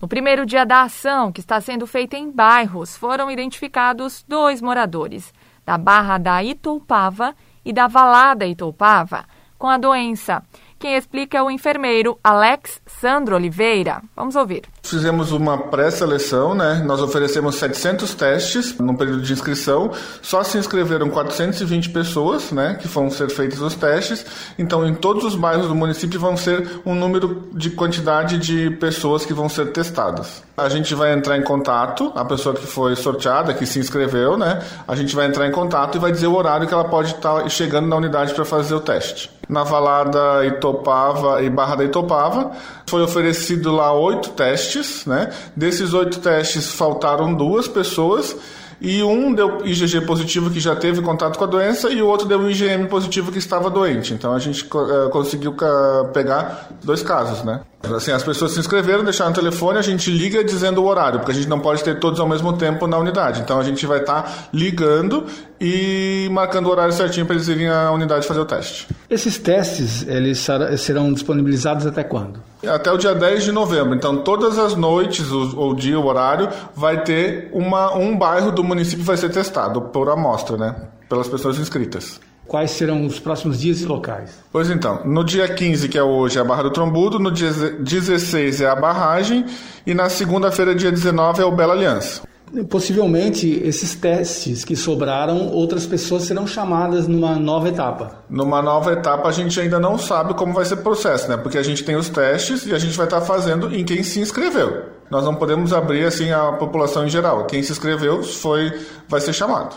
[0.00, 5.34] No primeiro dia da ação, que está sendo feita em bairros, foram identificados dois moradores
[5.66, 9.24] da Barra da Itoupava e da Valada Itoupava
[9.58, 10.40] com a doença.
[10.84, 14.02] Quem explica é o enfermeiro Alex Sandro Oliveira.
[14.14, 14.64] Vamos ouvir.
[14.82, 16.82] Fizemos uma pré-seleção, né?
[16.84, 19.90] Nós oferecemos 700 testes no período de inscrição.
[20.20, 22.76] Só se inscreveram 420 pessoas, né?
[22.78, 24.26] Que vão ser feitos os testes.
[24.58, 29.24] Então, em todos os bairros do município vão ser um número de quantidade de pessoas
[29.24, 30.42] que vão ser testadas.
[30.54, 34.62] A gente vai entrar em contato, a pessoa que foi sorteada, que se inscreveu, né?
[34.86, 37.48] A gente vai entrar em contato e vai dizer o horário que ela pode estar
[37.48, 39.32] chegando na unidade para fazer o teste.
[39.48, 40.44] Na Valada
[40.74, 42.52] Itopava e Barra da Itopava,
[42.86, 45.32] foi oferecido lá oito testes, né?
[45.56, 48.36] Desses oito testes faltaram duas pessoas
[48.80, 52.26] e um deu IgG positivo que já teve contato com a doença e o outro
[52.26, 54.12] deu IgM positivo que estava doente.
[54.12, 57.60] Então a gente uh, conseguiu uh, pegar dois casos, né?
[57.92, 61.32] Assim, as pessoas se inscreveram, deixaram o telefone, a gente liga dizendo o horário, porque
[61.32, 63.40] a gente não pode ter todos ao mesmo tempo na unidade.
[63.40, 65.26] Então a gente vai estar tá ligando
[65.60, 68.86] e marcando o horário certinho para eles irem à unidade fazer o teste.
[69.08, 70.46] Esses testes, eles
[70.78, 72.40] serão disponibilizados até quando?
[72.66, 73.94] Até o dia 10 de novembro.
[73.94, 79.04] Então todas as noites, ou dia, o horário, vai ter uma, um bairro do município
[79.04, 80.74] vai ser testado por amostra, né?
[81.08, 82.20] Pelas pessoas inscritas.
[82.54, 84.30] Quais serão os próximos dias e locais?
[84.52, 87.50] Pois então, no dia 15, que é hoje, é a Barra do Trombudo, no dia
[87.50, 89.44] 16 é a Barragem
[89.84, 92.22] e na segunda-feira, dia 19, é o Bela Aliança.
[92.70, 98.22] Possivelmente, esses testes que sobraram, outras pessoas serão chamadas numa nova etapa.
[98.30, 101.36] Numa nova etapa, a gente ainda não sabe como vai ser o processo, né?
[101.36, 104.20] Porque a gente tem os testes e a gente vai estar fazendo em quem se
[104.20, 104.90] inscreveu.
[105.10, 107.46] Nós não podemos abrir assim a população em geral.
[107.46, 108.72] Quem se inscreveu foi,
[109.08, 109.74] vai ser chamado.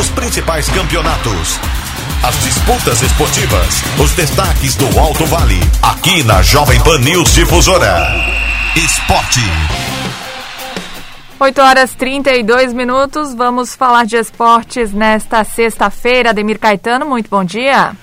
[0.00, 1.58] Os principais campeonatos,
[2.30, 8.06] as disputas esportivas, os destaques do Alto Vale, aqui na Jovem Pan News Difusora.
[8.76, 9.40] Esporte.
[11.40, 13.34] 8 horas 32 minutos.
[13.34, 16.32] Vamos falar de esportes nesta sexta-feira.
[16.32, 17.96] Demir Caetano, muito bom dia.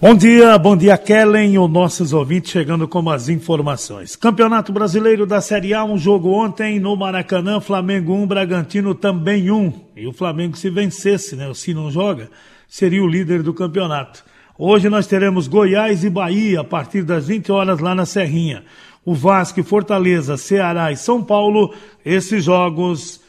[0.00, 4.14] Bom dia, bom dia Kellen e os nossos ouvintes chegando com as informações.
[4.14, 9.72] Campeonato Brasileiro da Série A, um jogo ontem no Maracanã, Flamengo 1, Bragantino também 1.
[9.96, 12.30] E o Flamengo se vencesse, né, se não joga,
[12.68, 14.24] seria o líder do campeonato.
[14.58, 18.64] Hoje nós teremos Goiás e Bahia a partir das 20 horas lá na Serrinha.
[19.04, 21.74] O Vasco, Fortaleza, Ceará e São Paulo,
[22.04, 23.20] esses jogos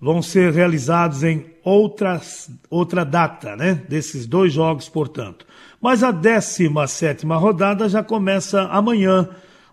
[0.00, 3.80] vão ser realizados em outras, outra data, né?
[3.88, 5.46] Desses dois jogos, portanto.
[5.80, 9.28] Mas a 17 rodada já começa amanhã.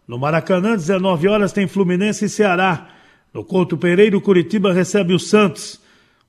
[0.08, 2.88] No Maracanã, 19 horas, tem Fluminense e Ceará.
[3.34, 5.82] No Couto Pereira, o Curitiba recebe o Santos.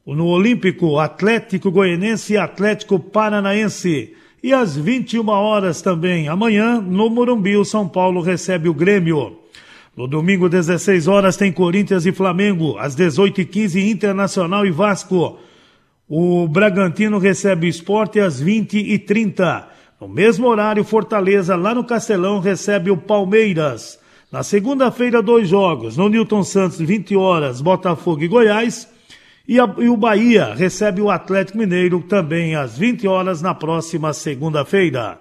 [0.06, 4.14] No Olímpico, Atlético Goianense e Atlético Paranaense.
[4.42, 9.38] E às 21 horas também, amanhã, no Morumbi, o São Paulo recebe o Grêmio.
[9.96, 12.78] No domingo, 16 horas, tem Corinthians e Flamengo.
[12.78, 15.38] Às 18h15, Internacional e Vasco.
[16.08, 19.64] O Bragantino recebe o esporte às 20h30.
[20.00, 23.98] No mesmo horário, Fortaleza, lá no Castelão, recebe o Palmeiras.
[24.32, 25.98] Na segunda-feira, dois jogos.
[25.98, 28.88] No Newton Santos, 20 horas, Botafogo e Goiás.
[29.50, 34.12] E, a, e, o Bahia recebe o Atlético Mineiro também às 20 horas na próxima
[34.12, 35.18] segunda-feira.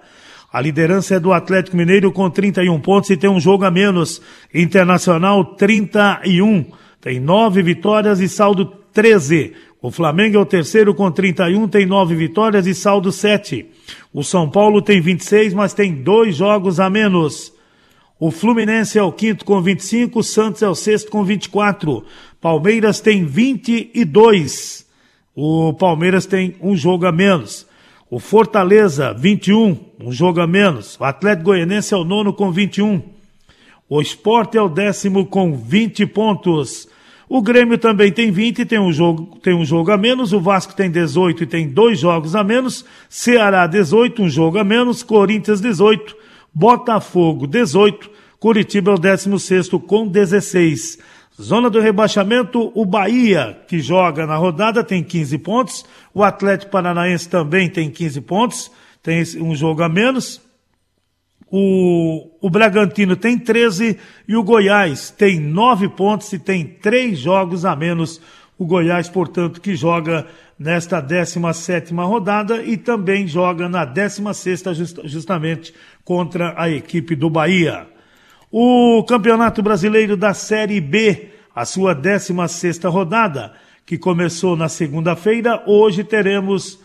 [0.54, 4.22] A liderança é do Atlético Mineiro com 31 pontos e tem um jogo a menos.
[4.54, 6.64] Internacional 31.
[7.02, 9.54] Tem nove vitórias e saldo 13.
[9.82, 13.66] O Flamengo é o terceiro com 31, tem nove vitórias e saldo 7.
[14.14, 17.52] O São Paulo tem 26, mas tem dois jogos a menos.
[18.20, 22.04] O Fluminense é o quinto com 25, o Santos é o sexto com 24.
[22.42, 24.86] Palmeiras tem 22.
[25.34, 27.66] O Palmeiras tem um jogo a menos.
[28.12, 31.00] O Fortaleza, 21, um jogo a menos.
[31.00, 33.02] O Atlético Goianense é o nono com 21.
[33.88, 36.90] O Esporte é o décimo com 20 pontos.
[37.30, 40.34] O Grêmio também tem 20 e tem um jogo, tem um jogo a menos.
[40.34, 42.84] O Vasco tem 18 e tem dois jogos a menos.
[43.08, 45.04] Ceará 18, um jogo a menos.
[45.04, 46.28] Corinthians 18.
[46.54, 48.10] Botafogo 18.
[48.40, 51.00] Curitiba é o 16 com 16.
[51.42, 55.86] Zona do rebaixamento, o Bahia, que joga na rodada, tem 15 pontos.
[56.14, 60.42] O Atlético Paranaense também tem 15 pontos, tem um jogo a menos.
[61.52, 67.66] O, o Bragantino tem 13 e o Goiás tem 9 pontos e tem 3 jogos
[67.66, 68.22] a menos.
[68.60, 70.28] O Goiás, portanto, que joga
[70.60, 77.88] nesta 17 rodada e também joga na 16 just, justamente contra a equipe do Bahia.
[78.52, 83.54] O Campeonato Brasileiro da Série B, a sua 16 rodada,
[83.86, 85.64] que começou na segunda-feira.
[85.66, 86.82] Hoje teremos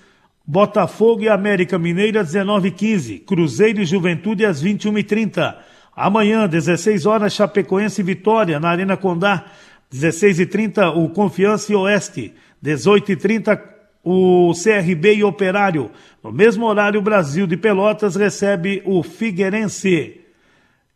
[0.46, 3.24] Botafogo e América Mineira, 19h15.
[3.24, 5.56] Cruzeiro e Juventude, às 21h30.
[5.96, 9.46] Amanhã, 16 horas, Chapecoense e Vitória, na Arena Condá.
[9.92, 12.34] 16h30, o Confiança e Oeste.
[12.62, 13.60] 18h30,
[14.04, 15.90] o CRB e Operário.
[16.22, 20.20] No mesmo horário, o Brasil de Pelotas recebe o Figueirense.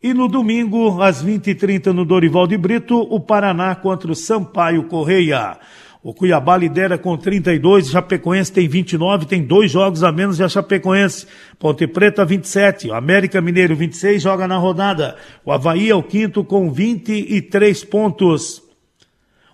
[0.01, 5.57] E no domingo, às 20h30, no Dorival de Brito, o Paraná contra o Sampaio Correia.
[6.01, 10.47] O Cuiabá lidera com 32, Chapecoense tem 29, tem dois jogos a menos de a
[10.47, 11.27] Chapecoense.
[11.59, 15.17] Ponte Preta 27, o América Mineiro 26 joga na rodada.
[15.43, 18.68] O Havaí é o quinto com 23 pontos.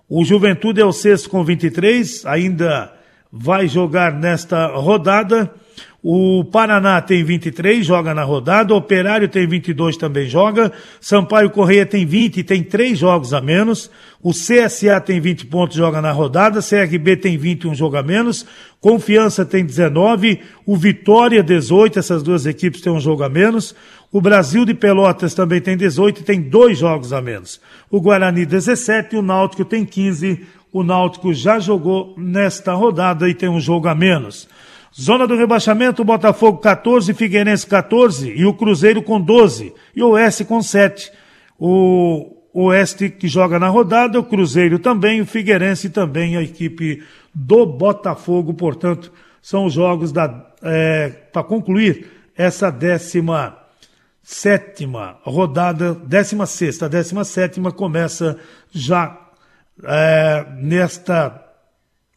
[0.07, 2.93] O Juventude é o sexto com 23, ainda
[3.31, 5.51] vai jogar nesta rodada.
[6.07, 8.71] O Paraná tem 23, joga na rodada.
[8.71, 10.71] O Operário tem 22, também joga.
[11.01, 13.89] Sampaio Correia tem 20, tem três jogos a menos.
[14.21, 16.59] O CSA tem 20 pontos, joga na rodada.
[16.61, 18.45] CRB tem 21, joga a menos.
[18.79, 20.41] Confiança tem 19.
[20.63, 23.75] O Vitória 18, essas duas equipes têm um jogo a menos.
[24.11, 27.59] O Brasil de Pelotas também tem 18 e tem dois jogos a menos.
[27.89, 30.45] O Guarani 17 e o Náutico tem 15.
[30.71, 34.47] O Náutico já jogou nesta rodada e tem um jogo a menos.
[34.99, 40.45] Zona do rebaixamento, Botafogo 14, Figueirense 14 e o Cruzeiro com 12 e o Oeste
[40.45, 41.11] com 7.
[41.59, 47.03] O Oeste que joga na rodada, o Cruzeiro também, o Figueirense também, a equipe
[47.33, 53.57] do Botafogo, portanto, são os jogos da é, para concluir essa décima
[54.23, 58.39] sétima rodada, décima sexta, décima sétima começa
[58.71, 59.19] já
[59.83, 61.41] é, nesta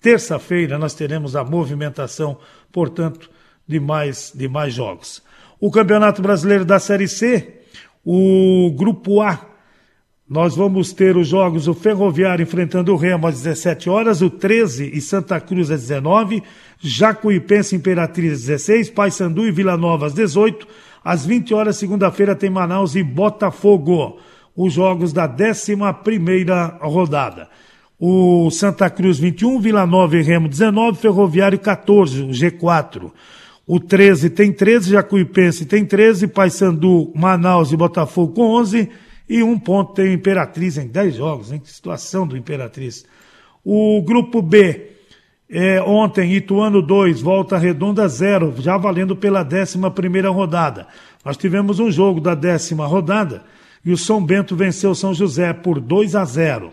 [0.01, 2.39] terça-feira nós teremos a movimentação
[2.73, 3.31] portanto,
[3.67, 5.23] de mais, de mais jogos.
[5.61, 7.61] O Campeonato Brasileiro da Série C,
[8.05, 9.47] o Grupo A,
[10.29, 14.91] nós vamos ter os jogos, o Ferroviário enfrentando o Remo às 17 horas, o 13
[14.93, 16.43] e Santa Cruz às 19,
[16.79, 20.67] Jacuipense Imperatriz às 16, Paysandu e Vila Nova às 18,
[21.03, 24.19] às 20 horas, segunda-feira, tem Manaus e Botafogo,
[24.55, 27.49] os jogos da 11 primeira rodada
[27.99, 33.11] o Santa Cruz 21, Vila Nova e Remo 19, Ferroviário 14, o G4.
[33.67, 38.89] O 13 tem 13, Jacuipense tem 13, Paysandu, Manaus e Botafogo com 11
[39.29, 41.61] e um ponto tem o Imperatriz em 10 jogos, hein?
[41.61, 43.05] Que situação do Imperatriz.
[43.63, 44.93] O grupo B,
[45.51, 50.87] é, ontem, Ituano 2, Volta Redonda 0, já valendo pela 11 primeira rodada.
[51.23, 53.43] Nós tivemos um jogo da décima rodada
[53.85, 56.73] e o São Bento venceu São José por 2 a 0.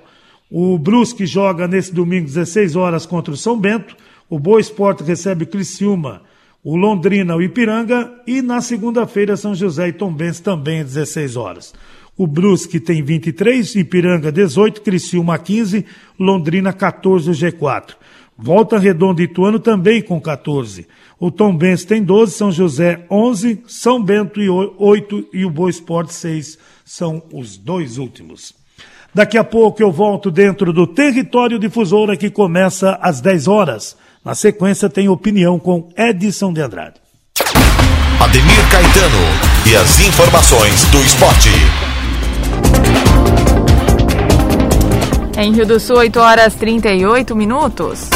[0.50, 3.96] O Brusque joga nesse domingo 16 horas contra o São Bento.
[4.30, 6.22] O Boa Esporte recebe Criciúma,
[6.64, 8.12] o Londrina, o Ipiranga.
[8.28, 11.74] E na segunda-feira, São José e Tombense também às 16 horas.
[12.18, 15.86] O Brusque tem 23, Ipiranga 18, Criciúma 15,
[16.20, 17.96] Londrina 14, o G4.
[18.38, 20.88] Volta Redonda e Ituano também com 14.
[21.20, 26.14] O Tombense tem 12, São José 11, São Bento e 8 e o Boa Esporte
[26.14, 28.65] 6 são os dois últimos.
[29.16, 33.96] Daqui a pouco eu volto dentro do território difusora que começa às 10 horas.
[34.26, 36.96] Na sequência tem opinião com Edson de Andrade.
[38.20, 41.50] Ademir Caetano e as informações do esporte.
[45.38, 48.10] Em Rio do Sul, 8 horas 38 minutos.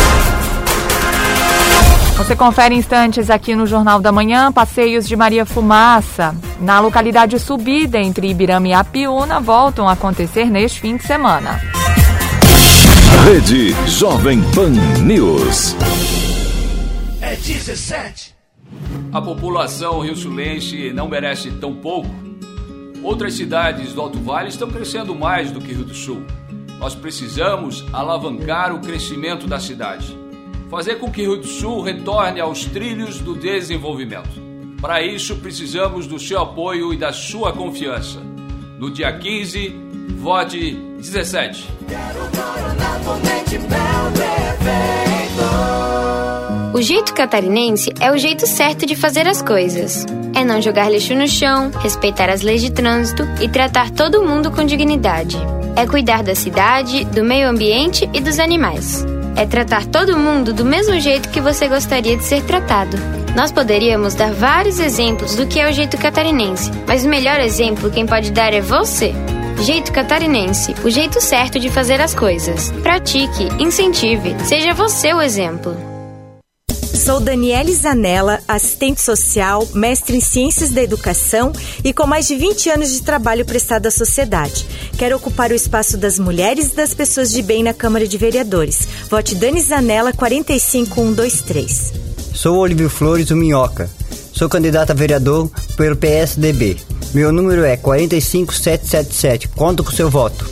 [2.19, 6.35] Você confere instantes aqui no Jornal da Manhã, passeios de Maria Fumaça.
[6.59, 11.61] Na localidade Subida, entre Ibirama e Apiúna, voltam a acontecer neste fim de semana.
[13.23, 15.77] Rede Jovem Pan News.
[17.21, 18.35] É 17.
[19.13, 22.09] A população rio-sulense não merece tão pouco.
[23.01, 26.21] Outras cidades do Alto Vale estão crescendo mais do que Rio do Sul.
[26.79, 30.28] Nós precisamos alavancar o crescimento da cidade
[30.69, 34.49] fazer com que Rio do Sul retorne aos trilhos do desenvolvimento.
[34.79, 38.19] Para isso, precisamos do seu apoio e da sua confiança.
[38.77, 39.75] No dia 15,
[40.17, 41.67] vote 17.
[46.73, 50.05] O jeito catarinense é o jeito certo de fazer as coisas.
[50.33, 54.51] É não jogar lixo no chão, respeitar as leis de trânsito e tratar todo mundo
[54.51, 55.37] com dignidade.
[55.75, 59.03] É cuidar da cidade, do meio ambiente e dos animais
[59.35, 62.97] é tratar todo mundo do mesmo jeito que você gostaria de ser tratado.
[63.35, 67.91] Nós poderíamos dar vários exemplos do que é o jeito catarinense, mas o melhor exemplo
[67.91, 69.13] quem pode dar é você.
[69.61, 72.71] Jeito catarinense, o jeito certo de fazer as coisas.
[72.81, 75.88] Pratique, incentive, seja você o exemplo.
[77.09, 81.51] Sou Daniele Zanella, assistente social, mestre em ciências da educação
[81.83, 84.67] e com mais de 20 anos de trabalho prestado à sociedade.
[84.95, 88.87] Quero ocupar o espaço das mulheres e das pessoas de bem na Câmara de Vereadores.
[89.09, 91.93] Vote Dani Zanella 45123.
[92.31, 93.89] Sou Olívio Flores, o Minhoca.
[94.31, 96.77] Sou candidato a vereador pelo PSDB.
[97.11, 99.47] Meu número é 45777.
[99.47, 100.47] Conto com seu voto.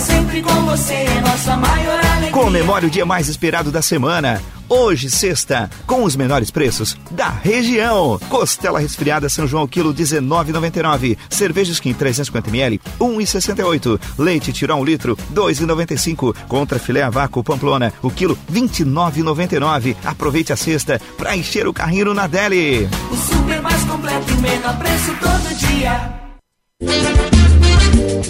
[0.00, 2.05] sempre com você, nossa maior.
[2.36, 4.42] Comemore o dia mais esperado da semana.
[4.68, 8.20] Hoje, sexta, com os menores preços da região.
[8.28, 11.16] Costela resfriada São João, quilo 19,99.
[11.30, 13.98] Cerveja Skin 350ml, 1,68.
[14.18, 16.36] Leite tirou um litro, 2,95.
[16.46, 19.96] Contra filé a vácuo Pamplona, o quilo 29,99.
[20.04, 22.86] Aproveite a sexta para encher o carrinho na Deli.
[23.10, 26.25] O super mais completo menor preço todo dia.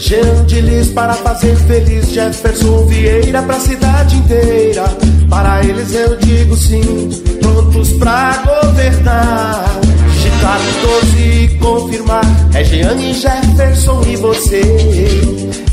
[0.07, 4.85] Jean de Lis para fazer feliz Jefferson Vieira pra cidade inteira.
[5.29, 9.65] Para eles eu digo sim Prontos pra governar.
[10.13, 12.25] Digitar todos e confirmar
[12.55, 14.63] É Jean e Jefferson e você.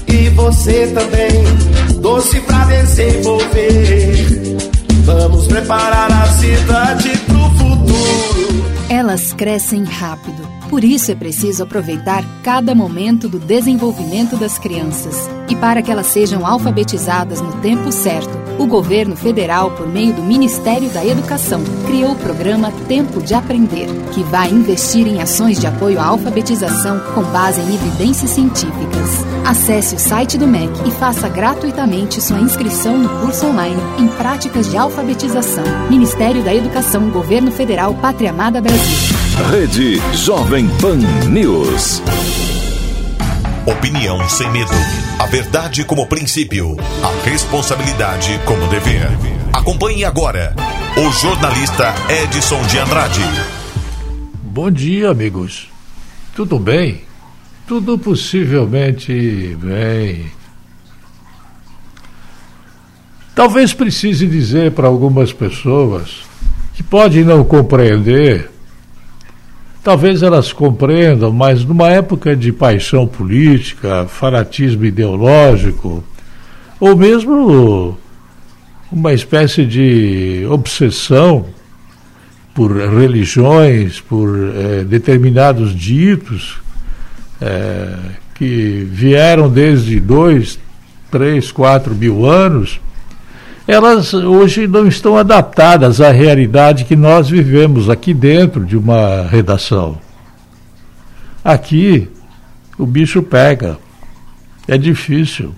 [0.08, 4.58] E você também Doce pra desenvolver.
[5.06, 8.66] Vamos preparar a cidade pro futuro.
[8.90, 15.30] Elas crescem rápido por isso é preciso aproveitar cada momento do desenvolvimento das crianças.
[15.48, 20.24] E para que elas sejam alfabetizadas no tempo certo, o governo federal, por meio do
[20.24, 25.68] Ministério da Educação, criou o programa Tempo de Aprender, que vai investir em ações de
[25.68, 29.24] apoio à alfabetização com base em evidências científicas.
[29.46, 34.72] Acesse o site do MEC e faça gratuitamente sua inscrição no curso online em Práticas
[34.72, 35.66] de Alfabetização.
[35.92, 39.16] Ministério da Educação, Governo Federal, Pátria Amada Brasil.
[39.36, 42.04] Rede Jovem Pan News.
[43.66, 44.72] Opinião sem medo.
[45.20, 46.78] A verdade como princípio.
[47.02, 49.10] A responsabilidade como dever.
[49.52, 50.56] Acompanhe agora
[50.96, 53.24] o jornalista Edson de Andrade.
[54.44, 55.68] Bom dia, amigos.
[56.36, 57.02] Tudo bem?
[57.68, 60.32] Tudo possivelmente bem.
[63.34, 66.24] Talvez precise dizer para algumas pessoas
[66.76, 68.53] que podem não compreender
[69.84, 76.02] Talvez elas compreendam, mas numa época de paixão política, fanatismo ideológico,
[76.80, 77.98] ou mesmo
[78.90, 81.48] uma espécie de obsessão
[82.54, 86.62] por religiões, por eh, determinados ditos
[87.42, 87.98] eh,
[88.36, 90.60] que vieram desde dois,
[91.12, 92.80] três, quatro mil anos,
[93.68, 99.98] elas hoje não estão adaptadas à realidade que nós vivemos aqui dentro de uma redação.
[101.44, 102.10] Aqui
[102.78, 103.78] o bicho pega,
[104.68, 105.54] é difícil.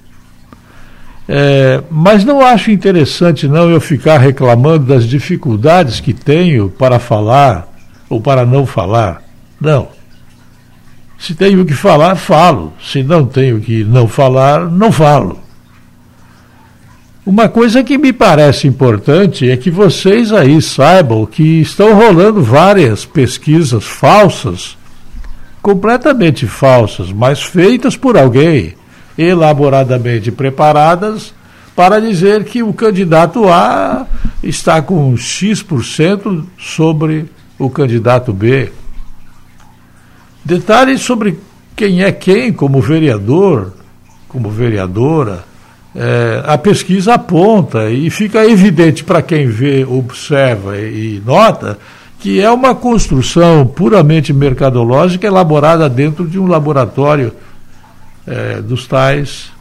[1.28, 7.68] É, mas não acho interessante não eu ficar reclamando das dificuldades que tenho para falar
[8.08, 9.24] ou para não falar.
[9.60, 9.88] Não.
[11.18, 12.74] Se tenho que falar, falo.
[12.80, 15.45] Se não tenho que não falar, não falo.
[17.26, 23.04] Uma coisa que me parece importante é que vocês aí saibam que estão rolando várias
[23.04, 24.78] pesquisas falsas,
[25.60, 28.76] completamente falsas, mas feitas por alguém,
[29.18, 31.34] elaboradamente preparadas,
[31.76, 34.06] para dizer que o candidato A
[34.44, 37.26] está com X% sobre
[37.58, 38.72] o candidato B.
[40.44, 41.40] Detalhes sobre
[41.76, 43.74] quem é quem como vereador,
[44.30, 45.55] como vereadora
[45.96, 51.78] é, a pesquisa aponta e fica evidente para quem vê, observa e nota
[52.20, 57.32] que é uma construção puramente mercadológica elaborada dentro de um laboratório
[58.26, 59.52] é, dos tais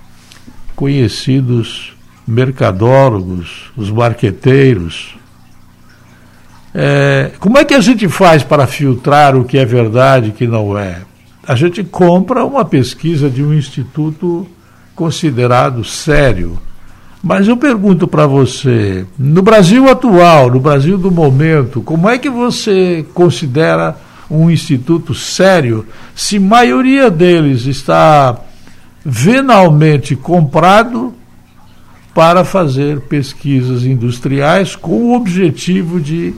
[0.74, 1.92] conhecidos
[2.26, 5.14] mercadólogos, os marqueteiros.
[6.74, 10.32] É, como é que a gente faz para filtrar o que é verdade e o
[10.32, 11.02] que não é?
[11.46, 14.48] A gente compra uma pesquisa de um instituto
[14.94, 16.58] considerado sério.
[17.22, 22.28] Mas eu pergunto para você, no Brasil atual, no Brasil do momento, como é que
[22.28, 23.96] você considera
[24.30, 28.38] um instituto sério se maioria deles está
[29.04, 31.14] venalmente comprado
[32.14, 36.34] para fazer pesquisas industriais com o objetivo de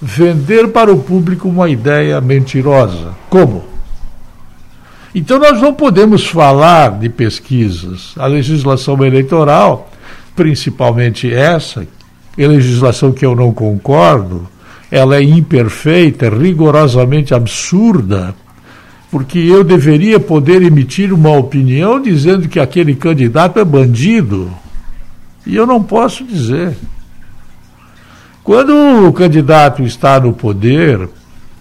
[0.00, 3.12] vender para o público uma ideia mentirosa?
[3.28, 3.71] Como?
[5.14, 8.14] Então nós não podemos falar de pesquisas.
[8.16, 9.90] A legislação eleitoral,
[10.34, 11.86] principalmente essa,
[12.38, 14.48] é legislação que eu não concordo,
[14.90, 18.34] ela é imperfeita, rigorosamente absurda,
[19.10, 24.50] porque eu deveria poder emitir uma opinião dizendo que aquele candidato é bandido.
[25.46, 26.74] E eu não posso dizer.
[28.42, 28.74] Quando
[29.06, 31.08] o candidato está no poder,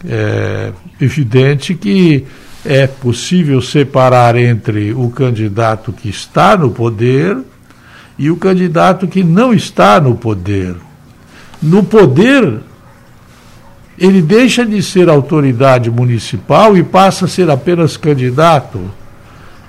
[0.05, 2.25] é evidente que
[2.65, 7.37] é possível separar entre o candidato que está no poder
[8.17, 10.75] e o candidato que não está no poder.
[11.61, 12.59] No poder,
[13.97, 18.79] ele deixa de ser autoridade municipal e passa a ser apenas candidato.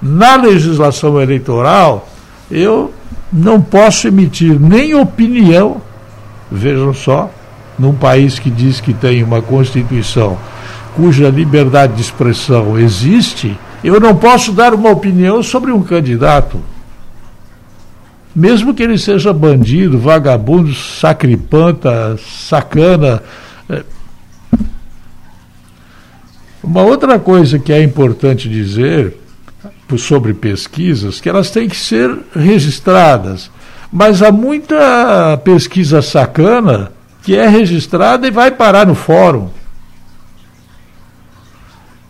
[0.01, 2.09] Na legislação eleitoral,
[2.51, 2.93] eu
[3.33, 5.81] não posso emitir nem opinião,
[6.51, 7.31] vejam só,
[7.79, 10.37] num país que diz que tem uma Constituição
[10.95, 16.61] cuja liberdade de expressão existe, eu não posso dar uma opinião sobre um candidato.
[18.35, 23.23] Mesmo que ele seja bandido, vagabundo, sacripanta, sacana.
[23.69, 23.83] É.
[26.63, 29.19] Uma outra coisa que é importante dizer
[29.99, 33.51] sobre pesquisas, que elas têm que ser registradas.
[33.93, 36.91] Mas há muita pesquisa sacana
[37.23, 39.51] que é registrada e vai parar no fórum.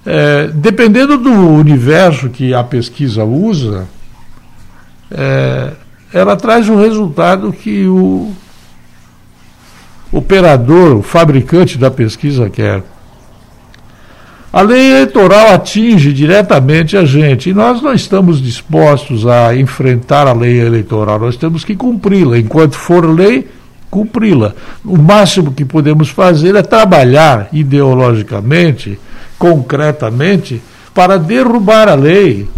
[0.05, 3.87] É, dependendo do universo que a pesquisa usa,
[5.11, 5.73] é,
[6.13, 8.33] ela traz um resultado que o
[10.11, 12.83] operador, o fabricante da pesquisa quer.
[14.53, 20.35] A lei eleitoral atinge diretamente a gente e nós não estamos dispostos a enfrentar a
[20.35, 22.39] lei eleitoral, nós temos que cumpri-la.
[22.39, 23.49] Enquanto for lei,
[23.91, 24.53] cumpri-la.
[24.85, 28.99] O máximo que podemos fazer é trabalhar ideologicamente
[29.43, 30.63] concretamente
[30.95, 32.49] para derrubar a lei,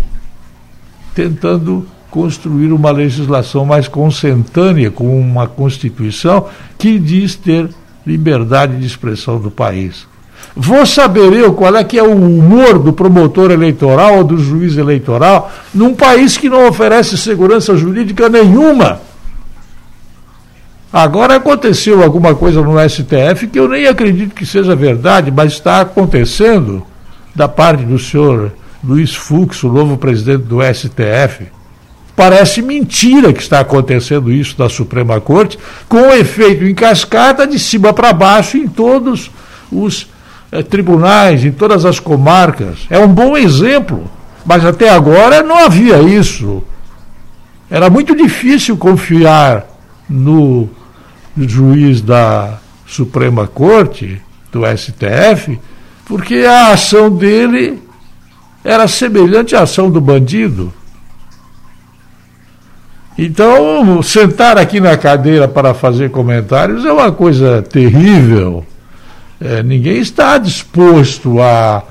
[1.15, 7.71] tentando construir uma legislação mais consentânea com uma Constituição que diz ter
[8.07, 10.07] liberdade de expressão do país.
[10.55, 14.77] Vou saber eu qual é que é o humor do promotor eleitoral ou do juiz
[14.77, 19.01] eleitoral num país que não oferece segurança jurídica nenhuma.
[20.95, 25.81] Agora aconteceu alguma coisa no STF que eu nem acredito que seja verdade, mas está
[25.81, 26.87] acontecendo
[27.35, 28.53] da parte do senhor
[28.85, 31.49] Luiz Fux, o novo presidente do STF.
[32.15, 37.93] Parece mentira que está acontecendo isso da Suprema Corte, com efeito em cascata de cima
[37.93, 39.33] para baixo em todos
[39.73, 40.07] os
[40.53, 42.87] eh, tribunais, em todas as comarcas.
[42.89, 44.09] É um bom exemplo,
[44.47, 46.63] mas até agora não havia isso.
[47.69, 49.67] Era muito difícil confiar
[50.09, 50.69] no
[51.37, 54.21] juiz da Suprema Corte,
[54.53, 55.59] do STF,
[56.05, 57.83] porque a ação dele
[58.63, 60.73] era semelhante à ação do bandido.
[63.17, 68.65] Então, sentar aqui na cadeira para fazer comentários é uma coisa terrível.
[69.41, 71.83] É, ninguém está disposto a,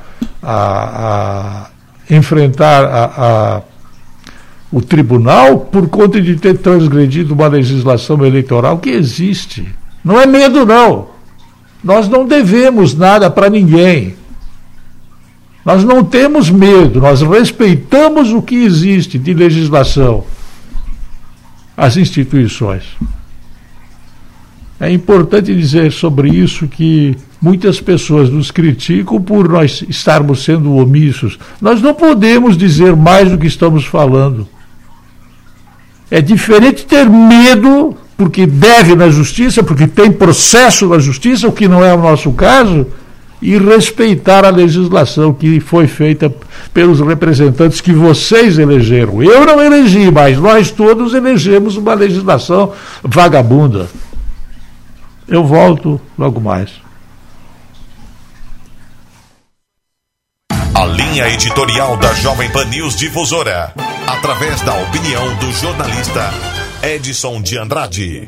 [0.42, 1.68] a,
[2.10, 3.62] a enfrentar a, a
[4.74, 9.68] o tribunal por conta de ter transgredido uma legislação eleitoral que existe.
[10.04, 11.10] Não é medo, não.
[11.84, 14.16] Nós não devemos nada para ninguém.
[15.64, 20.26] Nós não temos medo, nós respeitamos o que existe de legislação,
[21.78, 22.84] as instituições.
[24.78, 31.40] É importante dizer sobre isso que muitas pessoas nos criticam por nós estarmos sendo omissos.
[31.62, 34.46] Nós não podemos dizer mais do que estamos falando.
[36.14, 41.68] É diferente ter medo, porque deve na justiça, porque tem processo na justiça, o que
[41.68, 42.86] não é o nosso caso,
[43.42, 46.32] e respeitar a legislação que foi feita
[46.72, 49.24] pelos representantes que vocês elegeram.
[49.24, 53.88] Eu não elegi, mas nós todos elegemos uma legislação vagabunda.
[55.28, 56.83] Eu volto logo mais.
[60.76, 63.72] A linha editorial da Jovem Pan News Difusora
[64.08, 66.32] através da opinião do jornalista
[66.82, 68.28] Edson de Andrade.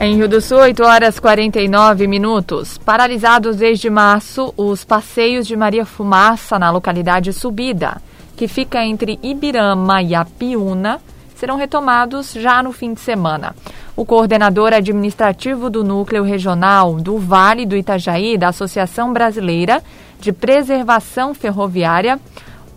[0.00, 2.78] Em Rio do Sul, 8 horas 49 minutos.
[2.78, 8.02] Paralisados desde março os passeios de Maria Fumaça na localidade Subida,
[8.36, 11.00] que fica entre Ibirama e Apiúna,
[11.36, 13.54] serão retomados já no fim de semana.
[13.96, 19.82] O coordenador administrativo do Núcleo Regional do Vale do Itajaí, da Associação Brasileira
[20.20, 22.20] de Preservação Ferroviária,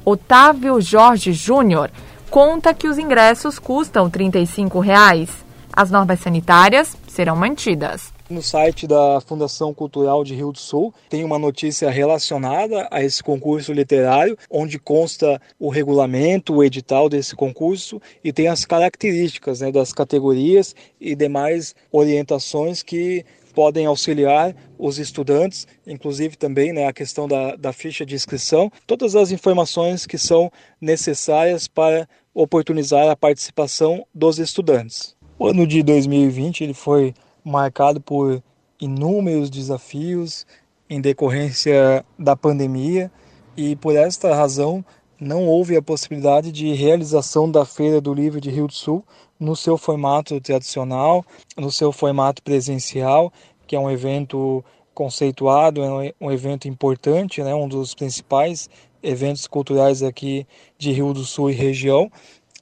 [0.06, 1.92] Otávio Jorge Júnior,
[2.30, 5.30] conta que os ingressos custam 35 reais.
[5.74, 8.14] As normas sanitárias serão mantidas.
[8.30, 13.24] No site da Fundação Cultural de Rio do Sul tem uma notícia relacionada a esse
[13.24, 19.72] concurso literário, onde consta o regulamento, o edital desse concurso e tem as características né,
[19.72, 23.26] das categorias e demais orientações que
[23.56, 29.16] podem auxiliar os estudantes, inclusive também né, a questão da, da ficha de inscrição, todas
[29.16, 35.16] as informações que são necessárias para oportunizar a participação dos estudantes.
[35.40, 37.12] O ano de 2020 ele foi
[37.44, 38.42] marcado por
[38.80, 40.46] inúmeros desafios
[40.90, 43.12] em decorrência da pandemia
[43.56, 44.84] e por esta razão
[45.20, 49.04] não houve a possibilidade de realização da Feira do Livro de Rio do Sul
[49.38, 51.26] no seu formato tradicional,
[51.58, 53.32] no seu formato presencial,
[53.68, 54.64] que é um evento
[54.94, 58.70] conceituado, é um evento importante, né, um dos principais
[59.04, 60.46] eventos culturais aqui
[60.78, 62.12] de Rio do Sul e região,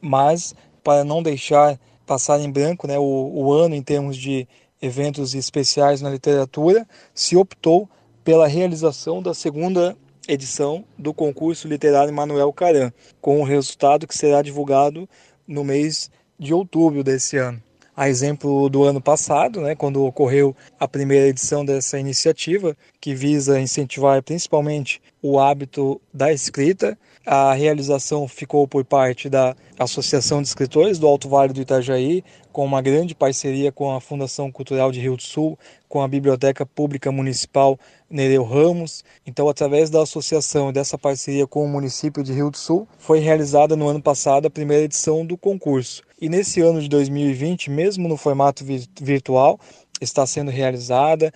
[0.01, 4.47] mas para não deixar passar em branco né, o, o ano em termos de
[4.82, 7.89] eventos especiais na literatura, se optou
[8.23, 9.95] pela realização da segunda
[10.28, 15.07] edição do concurso literário Manuel Caran, com o resultado que será divulgado
[15.47, 17.61] no mês de outubro desse ano.
[17.95, 23.59] A exemplo do ano passado, né, quando ocorreu a primeira edição dessa iniciativa, que visa
[23.59, 30.97] incentivar principalmente o hábito da escrita, a realização ficou por parte da Associação de Escritores
[30.97, 35.18] do Alto Vale do Itajaí, com uma grande parceria com a Fundação Cultural de Rio
[35.18, 35.59] do Sul,
[35.89, 37.78] com a Biblioteca Pública Municipal
[38.09, 39.03] Nereu Ramos.
[39.26, 43.20] Então, através da associação e dessa parceria com o município de Rio do Sul, foi
[43.20, 46.01] realizada no ano passado a primeira edição do concurso.
[46.20, 48.63] E nesse ano de 2020, mesmo no formato
[49.01, 49.59] virtual,
[49.99, 51.32] está sendo realizada.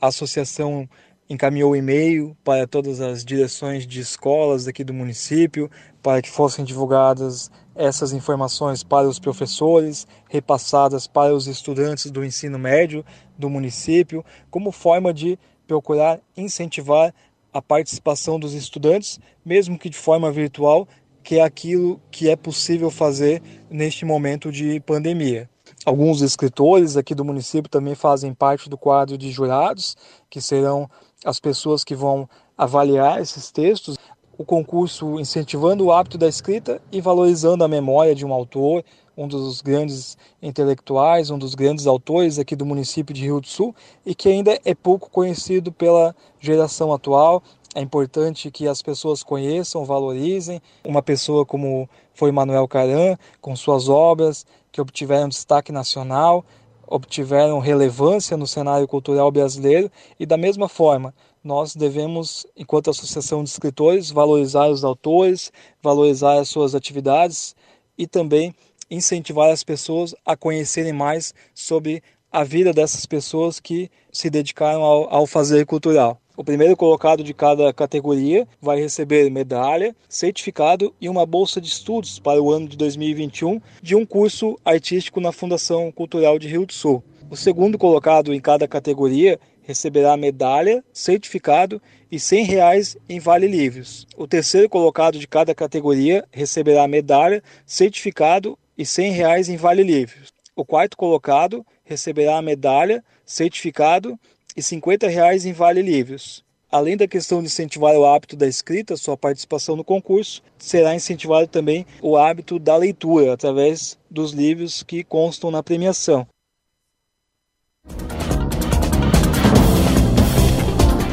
[0.00, 0.88] A associação
[1.28, 5.70] encaminhou e-mail para todas as direções de escolas aqui do município
[6.02, 12.58] para que fossem divulgadas essas informações para os professores, repassadas para os estudantes do ensino
[12.58, 13.04] médio
[13.36, 17.12] do município, como forma de procurar incentivar
[17.52, 20.86] a participação dos estudantes, mesmo que de forma virtual,
[21.22, 25.50] que é aquilo que é possível fazer neste momento de pandemia.
[25.84, 29.96] Alguns escritores aqui do município também fazem parte do quadro de jurados,
[30.30, 30.88] que serão
[31.26, 33.98] as pessoas que vão avaliar esses textos.
[34.38, 38.84] O concurso incentivando o hábito da escrita e valorizando a memória de um autor,
[39.16, 43.74] um dos grandes intelectuais, um dos grandes autores aqui do município de Rio do Sul
[44.04, 47.42] e que ainda é pouco conhecido pela geração atual.
[47.74, 50.62] É importante que as pessoas conheçam, valorizem.
[50.84, 56.44] Uma pessoa como foi Manuel Caran, com suas obras que obtiveram destaque nacional,
[56.86, 63.50] obtiveram relevância no cenário cultural brasileiro e da mesma forma nós devemos, enquanto associação de
[63.50, 67.54] escritores, valorizar os autores, valorizar as suas atividades
[67.96, 68.54] e também
[68.90, 75.14] incentivar as pessoas a conhecerem mais sobre a vida dessas pessoas que se dedicaram ao,
[75.14, 76.20] ao fazer cultural.
[76.36, 82.18] O primeiro colocado de cada categoria vai receber medalha, certificado e uma bolsa de estudos
[82.18, 86.74] para o ano de 2021 de um curso artístico na Fundação Cultural de Rio do
[86.74, 87.02] Sul.
[87.30, 91.80] O segundo colocado em cada categoria receberá medalha, certificado
[92.12, 94.06] e 100 reais em vale livros.
[94.14, 100.34] O terceiro colocado de cada categoria receberá medalha, certificado e 100 reais em vale livros.
[100.54, 104.18] O quarto colocado receberá medalha, certificado
[104.56, 106.44] e 50 reais em vale livros.
[106.72, 111.46] Além da questão de incentivar o hábito da escrita, sua participação no concurso, será incentivado
[111.46, 116.26] também o hábito da leitura, através dos livros que constam na premiação.